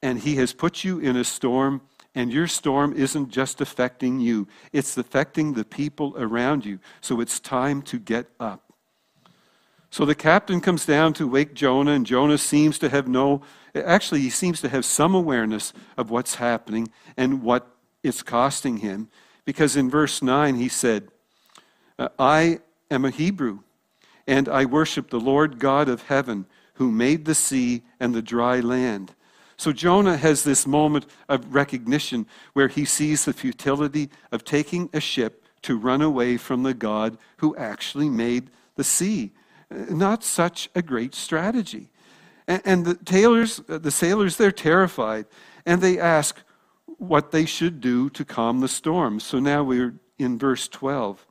and 0.00 0.20
He 0.20 0.36
has 0.36 0.54
put 0.54 0.82
you 0.82 0.98
in 0.98 1.14
a 1.14 1.24
storm, 1.24 1.82
and 2.14 2.32
your 2.32 2.46
storm 2.46 2.94
isn't 2.94 3.28
just 3.28 3.60
affecting 3.60 4.18
you, 4.18 4.48
it's 4.72 4.96
affecting 4.96 5.52
the 5.52 5.64
people 5.66 6.14
around 6.16 6.64
you. 6.64 6.78
So 7.02 7.20
it's 7.20 7.38
time 7.38 7.82
to 7.82 7.98
get 7.98 8.28
up. 8.40 8.63
So 9.94 10.04
the 10.04 10.16
captain 10.16 10.60
comes 10.60 10.86
down 10.86 11.12
to 11.12 11.28
wake 11.28 11.54
Jonah, 11.54 11.92
and 11.92 12.04
Jonah 12.04 12.36
seems 12.36 12.80
to 12.80 12.88
have 12.88 13.06
no, 13.06 13.42
actually, 13.76 14.22
he 14.22 14.28
seems 14.28 14.60
to 14.62 14.68
have 14.68 14.84
some 14.84 15.14
awareness 15.14 15.72
of 15.96 16.10
what's 16.10 16.34
happening 16.34 16.88
and 17.16 17.44
what 17.44 17.68
it's 18.02 18.20
costing 18.20 18.78
him. 18.78 19.08
Because 19.44 19.76
in 19.76 19.88
verse 19.88 20.20
9, 20.20 20.56
he 20.56 20.68
said, 20.68 21.10
uh, 21.96 22.08
I 22.18 22.58
am 22.90 23.04
a 23.04 23.10
Hebrew, 23.10 23.60
and 24.26 24.48
I 24.48 24.64
worship 24.64 25.10
the 25.10 25.20
Lord 25.20 25.60
God 25.60 25.88
of 25.88 26.02
heaven, 26.02 26.46
who 26.72 26.90
made 26.90 27.24
the 27.24 27.36
sea 27.36 27.82
and 28.00 28.12
the 28.12 28.20
dry 28.20 28.58
land. 28.58 29.14
So 29.56 29.72
Jonah 29.72 30.16
has 30.16 30.42
this 30.42 30.66
moment 30.66 31.06
of 31.28 31.54
recognition 31.54 32.26
where 32.52 32.66
he 32.66 32.84
sees 32.84 33.26
the 33.26 33.32
futility 33.32 34.10
of 34.32 34.42
taking 34.42 34.90
a 34.92 34.98
ship 34.98 35.44
to 35.62 35.78
run 35.78 36.02
away 36.02 36.36
from 36.36 36.64
the 36.64 36.74
God 36.74 37.16
who 37.36 37.56
actually 37.56 38.08
made 38.08 38.50
the 38.74 38.82
sea 38.82 39.30
not 39.90 40.22
such 40.22 40.70
a 40.74 40.82
great 40.82 41.14
strategy. 41.14 41.90
And, 42.46 42.62
and 42.64 42.84
the 42.84 42.94
tailors, 42.94 43.60
the 43.66 43.90
sailors, 43.90 44.36
they're 44.36 44.52
terrified, 44.52 45.26
and 45.66 45.80
they 45.80 45.98
ask 45.98 46.40
what 46.98 47.30
they 47.30 47.44
should 47.44 47.80
do 47.80 48.10
to 48.10 48.24
calm 48.24 48.60
the 48.60 48.68
storm. 48.68 49.20
So 49.20 49.38
now 49.38 49.62
we're 49.62 49.94
in 50.18 50.38
verse 50.38 50.68
12. 50.68 51.26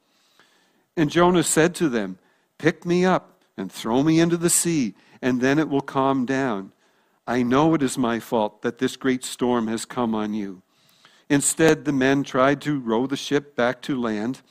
And 0.98 1.10
Jonah 1.10 1.44
said 1.44 1.74
to 1.76 1.90
them, 1.90 2.20
Pick 2.58 2.86
me 2.86 3.06
up 3.06 3.42
and 3.58 3.72
throw 3.72 4.04
me 4.04 4.20
into 4.20 4.38
the 4.38 4.50
sea, 4.50 4.94
and 5.22 5.42
then 5.42 5.60
it 5.60 5.70
will 5.70 5.82
calm 5.82 6.26
down. 6.26 6.72
I 7.26 7.44
know 7.44 7.74
it 7.74 7.82
is 7.82 7.98
my 7.98 8.20
fault 8.20 8.62
that 8.64 8.80
this 8.80 8.98
great 8.98 9.24
storm 9.24 9.68
has 9.68 9.86
come 9.86 10.14
on 10.14 10.34
you. 10.34 10.62
Instead, 11.30 11.86
the 11.86 11.94
men 11.94 12.24
tried 12.24 12.62
to 12.62 12.80
row 12.80 13.08
the 13.08 13.16
ship 13.16 13.56
back 13.56 13.82
to 13.84 14.00
land 14.00 14.42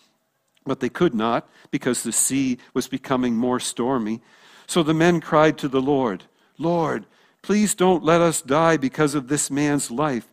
but 0.64 0.80
they 0.80 0.88
could 0.88 1.14
not 1.14 1.48
because 1.70 2.02
the 2.02 2.12
sea 2.12 2.58
was 2.74 2.88
becoming 2.88 3.36
more 3.36 3.60
stormy. 3.60 4.20
So 4.66 4.82
the 4.82 4.94
men 4.94 5.20
cried 5.20 5.58
to 5.58 5.68
the 5.68 5.82
Lord, 5.82 6.24
Lord, 6.58 7.06
please 7.42 7.74
don't 7.74 8.04
let 8.04 8.20
us 8.20 8.42
die 8.42 8.76
because 8.76 9.14
of 9.14 9.28
this 9.28 9.50
man's 9.50 9.90
life. 9.90 10.28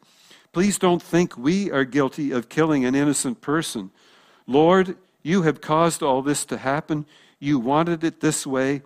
Please 0.51 0.77
don't 0.77 1.01
think 1.01 1.37
we 1.37 1.71
are 1.71 1.85
guilty 1.85 2.31
of 2.31 2.49
killing 2.49 2.85
an 2.85 2.95
innocent 2.95 3.41
person. 3.41 3.91
Lord, 4.47 4.97
you 5.21 5.43
have 5.43 5.61
caused 5.61 6.01
all 6.01 6.21
this 6.21 6.45
to 6.45 6.57
happen. 6.57 7.05
You 7.39 7.59
wanted 7.59 8.03
it 8.03 8.19
this 8.19 8.47
way. 8.47 8.81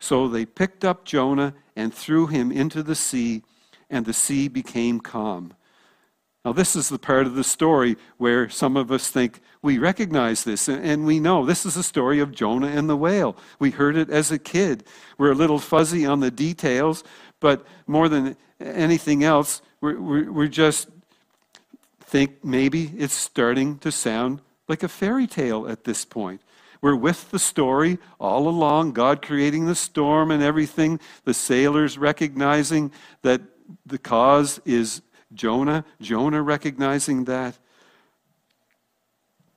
So 0.00 0.28
they 0.28 0.44
picked 0.44 0.84
up 0.84 1.04
Jonah 1.04 1.54
and 1.76 1.94
threw 1.94 2.26
him 2.26 2.50
into 2.50 2.82
the 2.82 2.94
sea, 2.94 3.42
and 3.88 4.04
the 4.04 4.12
sea 4.12 4.48
became 4.48 5.00
calm. 5.00 5.54
Now, 6.44 6.52
this 6.52 6.76
is 6.76 6.90
the 6.90 6.98
part 6.98 7.26
of 7.26 7.34
the 7.34 7.44
story 7.44 7.96
where 8.18 8.50
some 8.50 8.76
of 8.76 8.92
us 8.92 9.08
think 9.10 9.40
we 9.62 9.78
recognize 9.78 10.44
this 10.44 10.68
and 10.68 11.06
we 11.06 11.18
know 11.18 11.46
this 11.46 11.64
is 11.64 11.74
the 11.74 11.82
story 11.82 12.20
of 12.20 12.32
Jonah 12.32 12.66
and 12.66 12.88
the 12.88 12.96
whale. 12.96 13.34
We 13.58 13.70
heard 13.70 13.96
it 13.96 14.10
as 14.10 14.30
a 14.30 14.38
kid. 14.38 14.84
We're 15.16 15.32
a 15.32 15.36
little 15.36 15.58
fuzzy 15.58 16.04
on 16.04 16.20
the 16.20 16.30
details, 16.30 17.02
but 17.40 17.64
more 17.86 18.10
than 18.10 18.36
anything 18.60 19.24
else, 19.24 19.62
we're, 19.80 19.98
we're, 19.98 20.32
we're 20.32 20.48
just 20.48 20.88
think 22.02 22.44
maybe 22.44 22.92
it's 22.98 23.14
starting 23.14 23.78
to 23.78 23.90
sound 23.90 24.42
like 24.68 24.82
a 24.82 24.88
fairy 24.88 25.26
tale 25.26 25.66
at 25.66 25.84
this 25.84 26.04
point. 26.04 26.42
We're 26.82 26.94
with 26.94 27.30
the 27.30 27.38
story 27.38 27.98
all 28.20 28.46
along, 28.46 28.92
God 28.92 29.22
creating 29.22 29.64
the 29.64 29.74
storm 29.74 30.30
and 30.30 30.42
everything, 30.42 31.00
the 31.24 31.32
sailors 31.32 31.96
recognizing 31.96 32.92
that 33.22 33.40
the 33.86 33.96
cause 33.96 34.60
is 34.66 35.00
Jonah, 35.34 35.84
Jonah 36.00 36.42
recognizing 36.42 37.24
that. 37.24 37.58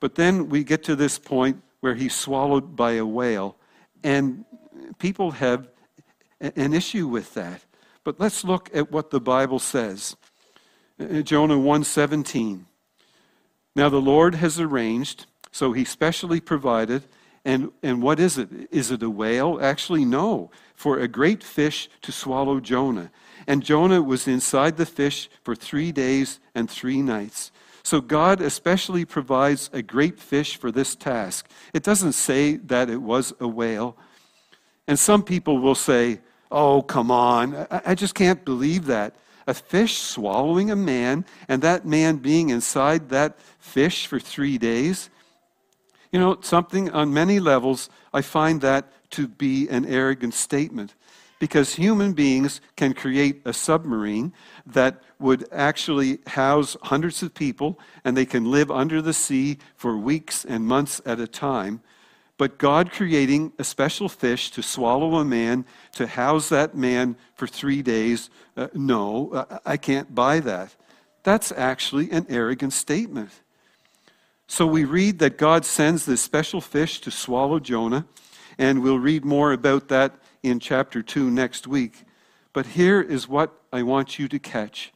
But 0.00 0.14
then 0.14 0.48
we 0.48 0.64
get 0.64 0.84
to 0.84 0.96
this 0.96 1.18
point 1.18 1.62
where 1.80 1.94
he's 1.94 2.14
swallowed 2.14 2.76
by 2.76 2.92
a 2.92 3.06
whale, 3.06 3.56
and 4.02 4.44
people 4.98 5.32
have 5.32 5.68
an 6.40 6.72
issue 6.72 7.06
with 7.06 7.34
that. 7.34 7.64
But 8.04 8.20
let's 8.20 8.44
look 8.44 8.70
at 8.74 8.90
what 8.90 9.10
the 9.10 9.20
Bible 9.20 9.58
says. 9.58 10.16
Uh, 11.00 11.22
Jonah 11.22 11.58
1:17. 11.58 12.66
Now 13.74 13.88
the 13.88 14.00
Lord 14.00 14.36
has 14.36 14.58
arranged, 14.58 15.26
so 15.52 15.72
he 15.72 15.84
specially 15.84 16.40
provided, 16.40 17.04
and, 17.44 17.70
and 17.82 18.02
what 18.02 18.18
is 18.18 18.36
it? 18.38 18.48
Is 18.70 18.90
it 18.90 19.02
a 19.02 19.10
whale? 19.10 19.58
Actually, 19.62 20.04
no, 20.04 20.50
for 20.74 20.98
a 20.98 21.08
great 21.08 21.42
fish 21.42 21.88
to 22.02 22.12
swallow 22.12 22.60
Jonah. 22.60 23.10
And 23.48 23.64
Jonah 23.64 24.02
was 24.02 24.28
inside 24.28 24.76
the 24.76 24.84
fish 24.84 25.30
for 25.42 25.56
three 25.56 25.90
days 25.90 26.38
and 26.54 26.70
three 26.70 27.00
nights. 27.00 27.50
So 27.82 28.02
God 28.02 28.42
especially 28.42 29.06
provides 29.06 29.70
a 29.72 29.80
great 29.80 30.20
fish 30.20 30.58
for 30.58 30.70
this 30.70 30.94
task. 30.94 31.48
It 31.72 31.82
doesn't 31.82 32.12
say 32.12 32.56
that 32.56 32.90
it 32.90 33.00
was 33.00 33.32
a 33.40 33.48
whale. 33.48 33.96
And 34.86 34.98
some 34.98 35.22
people 35.22 35.58
will 35.58 35.74
say, 35.74 36.20
oh, 36.52 36.82
come 36.82 37.10
on, 37.10 37.66
I 37.70 37.94
just 37.94 38.14
can't 38.14 38.44
believe 38.44 38.84
that. 38.84 39.16
A 39.46 39.54
fish 39.54 39.96
swallowing 39.96 40.70
a 40.70 40.76
man, 40.76 41.24
and 41.48 41.62
that 41.62 41.86
man 41.86 42.18
being 42.18 42.50
inside 42.50 43.08
that 43.08 43.38
fish 43.58 44.06
for 44.06 44.20
three 44.20 44.58
days. 44.58 45.08
You 46.12 46.20
know, 46.20 46.36
something 46.42 46.90
on 46.90 47.14
many 47.14 47.40
levels, 47.40 47.88
I 48.12 48.20
find 48.20 48.60
that 48.60 48.92
to 49.12 49.26
be 49.26 49.68
an 49.70 49.86
arrogant 49.86 50.34
statement 50.34 50.94
because 51.38 51.74
human 51.74 52.12
beings 52.12 52.60
can 52.76 52.94
create 52.94 53.42
a 53.44 53.52
submarine 53.52 54.32
that 54.66 55.02
would 55.18 55.46
actually 55.52 56.18
house 56.26 56.76
hundreds 56.82 57.22
of 57.22 57.34
people 57.34 57.78
and 58.04 58.16
they 58.16 58.26
can 58.26 58.50
live 58.50 58.70
under 58.70 59.00
the 59.00 59.12
sea 59.12 59.58
for 59.76 59.96
weeks 59.96 60.44
and 60.44 60.66
months 60.66 61.00
at 61.06 61.20
a 61.20 61.26
time. 61.26 61.80
But 62.36 62.58
God 62.58 62.92
creating 62.92 63.52
a 63.58 63.64
special 63.64 64.08
fish 64.08 64.50
to 64.52 64.62
swallow 64.62 65.16
a 65.16 65.24
man, 65.24 65.64
to 65.94 66.06
house 66.06 66.48
that 66.50 66.76
man 66.76 67.16
for 67.34 67.48
three 67.48 67.82
days, 67.82 68.30
uh, 68.56 68.68
no, 68.74 69.46
I 69.66 69.76
can't 69.76 70.14
buy 70.14 70.38
that. 70.40 70.74
That's 71.24 71.50
actually 71.52 72.10
an 72.12 72.26
arrogant 72.28 72.72
statement. 72.72 73.30
So 74.46 74.66
we 74.66 74.84
read 74.84 75.18
that 75.18 75.36
God 75.36 75.64
sends 75.64 76.06
this 76.06 76.22
special 76.22 76.60
fish 76.60 77.00
to 77.02 77.10
swallow 77.10 77.58
Jonah, 77.58 78.06
and 78.56 78.82
we'll 78.82 78.98
read 78.98 79.24
more 79.24 79.52
about 79.52 79.88
that 79.88 80.14
in 80.42 80.60
chapter 80.60 81.02
2 81.02 81.30
next 81.30 81.66
week. 81.66 82.04
But 82.52 82.66
here 82.66 83.00
is 83.00 83.28
what 83.28 83.52
I 83.72 83.82
want 83.82 84.18
you 84.18 84.28
to 84.28 84.38
catch. 84.38 84.92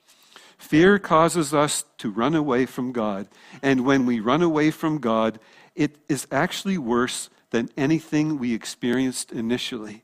Fear 0.59 0.98
causes 1.00 1.52
us 1.52 1.85
to 1.98 2.11
run 2.11 2.35
away 2.35 2.66
from 2.66 2.92
God. 2.92 3.28
And 3.62 3.85
when 3.85 4.07
we 4.07 4.20
run 4.20 4.42
away 4.42 4.70
from 4.70 4.98
God, 4.98 5.40
it 5.74 5.96
is 6.09 6.26
actually 6.31 6.78
worse 6.78 7.31
than 7.50 7.68
anything 7.76 8.38
we 8.38 8.55
experienced 8.55 9.33
initially. 9.33 10.02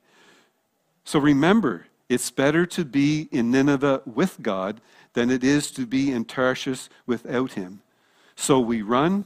So 1.04 1.18
remember, 1.18 1.86
it's 2.08 2.30
better 2.30 2.66
to 2.66 2.84
be 2.84 3.28
in 3.30 3.50
Nineveh 3.50 4.02
with 4.04 4.42
God 4.42 4.80
than 5.14 5.30
it 5.30 5.44
is 5.44 5.70
to 5.72 5.86
be 5.86 6.10
in 6.10 6.24
Tarshish 6.24 6.88
without 7.06 7.52
Him. 7.52 7.82
So 8.36 8.60
we 8.60 8.82
run, 8.82 9.24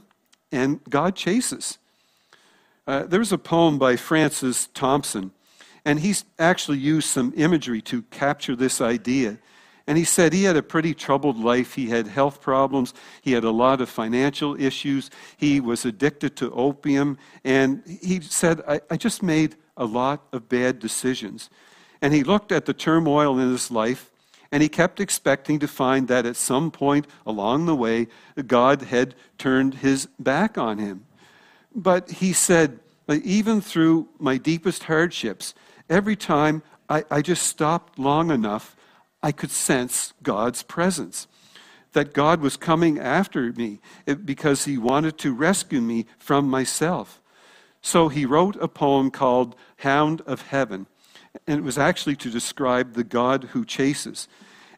and 0.51 0.81
God 0.89 1.15
chases. 1.15 1.77
Uh, 2.85 3.03
there's 3.03 3.31
a 3.31 3.37
poem 3.37 3.77
by 3.77 3.95
Francis 3.95 4.67
Thompson 4.73 5.31
and 5.85 5.99
he's 5.99 6.25
actually 6.39 6.77
used 6.77 7.09
some 7.09 7.33
imagery 7.35 7.81
to 7.83 8.03
capture 8.03 8.55
this 8.55 8.79
idea. 8.79 9.37
And 9.85 9.97
he 9.97 10.05
said 10.05 10.31
he 10.31 10.45
had 10.45 10.55
a 10.55 10.63
pretty 10.63 10.93
troubled 10.93 11.37
life. 11.37 11.73
He 11.73 11.89
had 11.89 12.07
health 12.07 12.41
problems. 12.41 12.93
He 13.21 13.33
had 13.33 13.43
a 13.43 13.51
lot 13.51 13.81
of 13.81 13.89
financial 13.89 14.59
issues. 14.59 15.09
He 15.35 15.59
was 15.59 15.83
addicted 15.83 16.37
to 16.37 16.51
opium. 16.53 17.17
And 17.43 17.83
he 17.85 18.21
said, 18.21 18.61
I, 18.65 18.79
I 18.89 18.95
just 18.95 19.21
made 19.21 19.55
a 19.75 19.85
lot 19.85 20.23
of 20.31 20.47
bad 20.47 20.79
decisions. 20.79 21.49
And 22.01 22.13
he 22.13 22.23
looked 22.23 22.51
at 22.53 22.65
the 22.65 22.73
turmoil 22.73 23.37
in 23.39 23.51
his 23.51 23.71
life 23.71 24.09
and 24.53 24.61
he 24.61 24.69
kept 24.69 24.99
expecting 24.99 25.57
to 25.59 25.67
find 25.67 26.07
that 26.07 26.25
at 26.27 26.35
some 26.35 26.69
point 26.69 27.07
along 27.25 27.65
the 27.65 27.75
way, 27.75 28.07
God 28.45 28.83
had 28.83 29.15
turned 29.37 29.75
his 29.75 30.07
back 30.19 30.57
on 30.57 30.77
him. 30.77 31.05
But 31.75 32.09
he 32.11 32.33
said, 32.33 32.79
even 33.09 33.61
through 33.61 34.09
my 34.19 34.37
deepest 34.37 34.83
hardships, 34.83 35.55
every 35.89 36.15
time 36.15 36.63
I, 36.89 37.03
I 37.09 37.21
just 37.21 37.43
stopped 37.43 37.97
long 37.97 38.31
enough, 38.31 38.75
I 39.21 39.31
could 39.31 39.51
sense 39.51 40.13
God's 40.21 40.63
presence. 40.63 41.27
That 41.93 42.13
God 42.13 42.41
was 42.41 42.57
coming 42.57 42.99
after 42.99 43.51
me 43.53 43.79
eh, 44.07 44.15
because 44.15 44.65
he 44.65 44.77
wanted 44.77 45.17
to 45.19 45.33
rescue 45.33 45.81
me 45.81 46.07
from 46.17 46.49
myself. 46.49 47.21
So 47.81 48.09
he 48.09 48.25
wrote 48.25 48.55
a 48.61 48.67
poem 48.67 49.11
called 49.11 49.55
Hound 49.77 50.21
of 50.21 50.43
Heaven, 50.43 50.87
and 51.45 51.59
it 51.59 51.63
was 51.63 51.77
actually 51.77 52.15
to 52.17 52.31
describe 52.31 52.93
the 52.93 53.03
God 53.03 53.45
who 53.51 53.65
chases. 53.65 54.27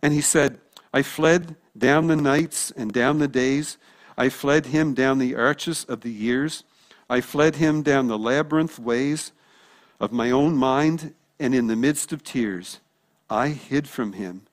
And 0.01 0.13
he 0.13 0.21
said, 0.21 0.59
I 0.93 1.03
fled 1.03 1.55
down 1.77 2.07
the 2.07 2.15
nights 2.15 2.71
and 2.71 2.91
down 2.91 3.19
the 3.19 3.27
days. 3.27 3.77
I 4.17 4.29
fled 4.29 4.67
him 4.67 4.93
down 4.93 5.19
the 5.19 5.35
arches 5.35 5.85
of 5.85 6.01
the 6.01 6.11
years. 6.11 6.63
I 7.09 7.21
fled 7.21 7.57
him 7.57 7.81
down 7.81 8.07
the 8.07 8.17
labyrinth 8.17 8.79
ways 8.79 9.31
of 9.99 10.11
my 10.11 10.31
own 10.31 10.55
mind, 10.55 11.13
and 11.39 11.53
in 11.53 11.67
the 11.67 11.75
midst 11.75 12.11
of 12.13 12.23
tears, 12.23 12.79
I 13.29 13.49
hid 13.49 13.87
from 13.87 14.13
him. 14.13 14.43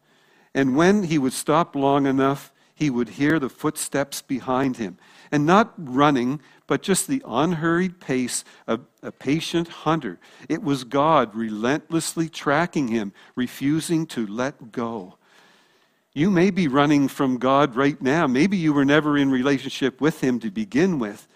And 0.55 0.77
when 0.77 1.05
he 1.05 1.19
would 1.19 1.33
stop 1.33 1.75
long 1.75 2.07
enough, 2.07 2.53
he 2.75 2.91
would 2.91 3.11
hear 3.11 3.39
the 3.39 3.49
footsteps 3.49 4.23
behind 4.23 4.77
him. 4.77 4.99
And 5.31 5.47
not 5.47 5.73
running, 5.77 6.41
but 6.67 6.83
just 6.83 7.07
the 7.07 7.23
unhurried 7.27 8.01
pace 8.01 8.45
of 8.67 8.81
a 9.03 9.13
patient 9.13 9.69
hunter. 9.69 10.19
It 10.49 10.63
was 10.63 10.85
God 10.85 11.35
relentlessly 11.35 12.29
tracking 12.29 12.89
him, 12.89 13.13
refusing 13.35 14.07
to 14.09 14.27
let 14.27 14.73
go. 14.73 15.17
You 16.15 16.31
may 16.31 16.51
be 16.51 16.69
running 16.69 17.09
from 17.09 17.39
God 17.39 17.75
right 17.75 18.01
now. 18.01 18.27
Maybe 18.27 18.59
you 18.59 18.75
were 18.75 18.85
never 18.85 19.17
in 19.17 19.31
relationship 19.31 20.01
with 20.01 20.21
Him 20.21 20.41
to 20.41 20.51
begin 20.51 20.99
with, 20.99 21.27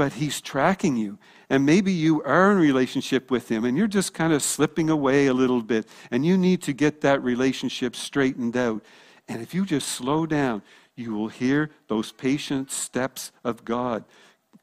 but 0.00 0.14
He's 0.14 0.40
tracking 0.40 0.96
you. 0.96 1.18
And 1.50 1.66
maybe 1.66 1.92
you 1.92 2.22
are 2.22 2.52
in 2.52 2.56
relationship 2.56 3.30
with 3.30 3.50
Him 3.50 3.66
and 3.66 3.76
you're 3.76 3.86
just 3.86 4.14
kind 4.14 4.32
of 4.32 4.42
slipping 4.42 4.88
away 4.88 5.26
a 5.26 5.34
little 5.34 5.60
bit, 5.60 5.86
and 6.10 6.24
you 6.24 6.38
need 6.38 6.62
to 6.62 6.72
get 6.72 7.02
that 7.02 7.22
relationship 7.22 7.94
straightened 7.94 8.56
out. 8.56 8.82
And 9.28 9.42
if 9.42 9.52
you 9.52 9.66
just 9.66 9.88
slow 9.88 10.24
down, 10.24 10.62
you 10.96 11.12
will 11.12 11.28
hear 11.28 11.68
those 11.88 12.12
patient 12.12 12.70
steps 12.70 13.30
of 13.44 13.66
God 13.66 14.04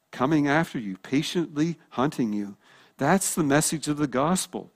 coming 0.10 0.48
after 0.48 0.80
you, 0.80 0.98
patiently 0.98 1.78
hunting 1.90 2.34
you. 2.34 2.58
That's 2.98 3.36
the 3.36 3.44
message 3.44 3.88
of 3.88 3.98
the 3.98 4.08
gospel. 4.08 4.72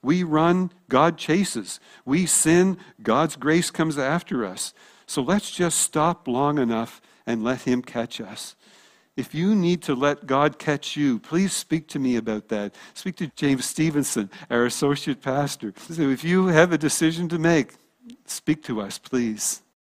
We 0.00 0.22
run, 0.22 0.70
God 0.88 1.18
chases. 1.18 1.78
We 2.06 2.24
sin, 2.24 2.78
God's 3.02 3.36
grace 3.36 3.70
comes 3.70 3.98
after 3.98 4.46
us. 4.46 4.72
So 5.06 5.20
let's 5.20 5.50
just 5.50 5.78
stop 5.78 6.26
long 6.26 6.56
enough 6.56 7.02
and 7.26 7.44
let 7.44 7.60
Him 7.62 7.82
catch 7.82 8.18
us. 8.18 8.56
If 9.16 9.34
you 9.34 9.54
need 9.54 9.82
to 9.82 9.94
let 9.94 10.26
God 10.26 10.58
catch 10.58 10.96
you, 10.96 11.18
please 11.18 11.52
speak 11.52 11.88
to 11.88 11.98
me 11.98 12.16
about 12.16 12.48
that. 12.48 12.74
Speak 12.92 13.16
to 13.16 13.28
James 13.28 13.64
Stevenson, 13.64 14.30
our 14.50 14.66
associate 14.66 15.22
pastor. 15.22 15.72
So 15.88 16.02
if 16.10 16.22
you 16.22 16.48
have 16.48 16.72
a 16.72 16.78
decision 16.78 17.28
to 17.30 17.38
make, 17.38 17.74
speak 18.26 18.62
to 18.64 18.80
us, 18.80 18.98
please. 18.98 19.62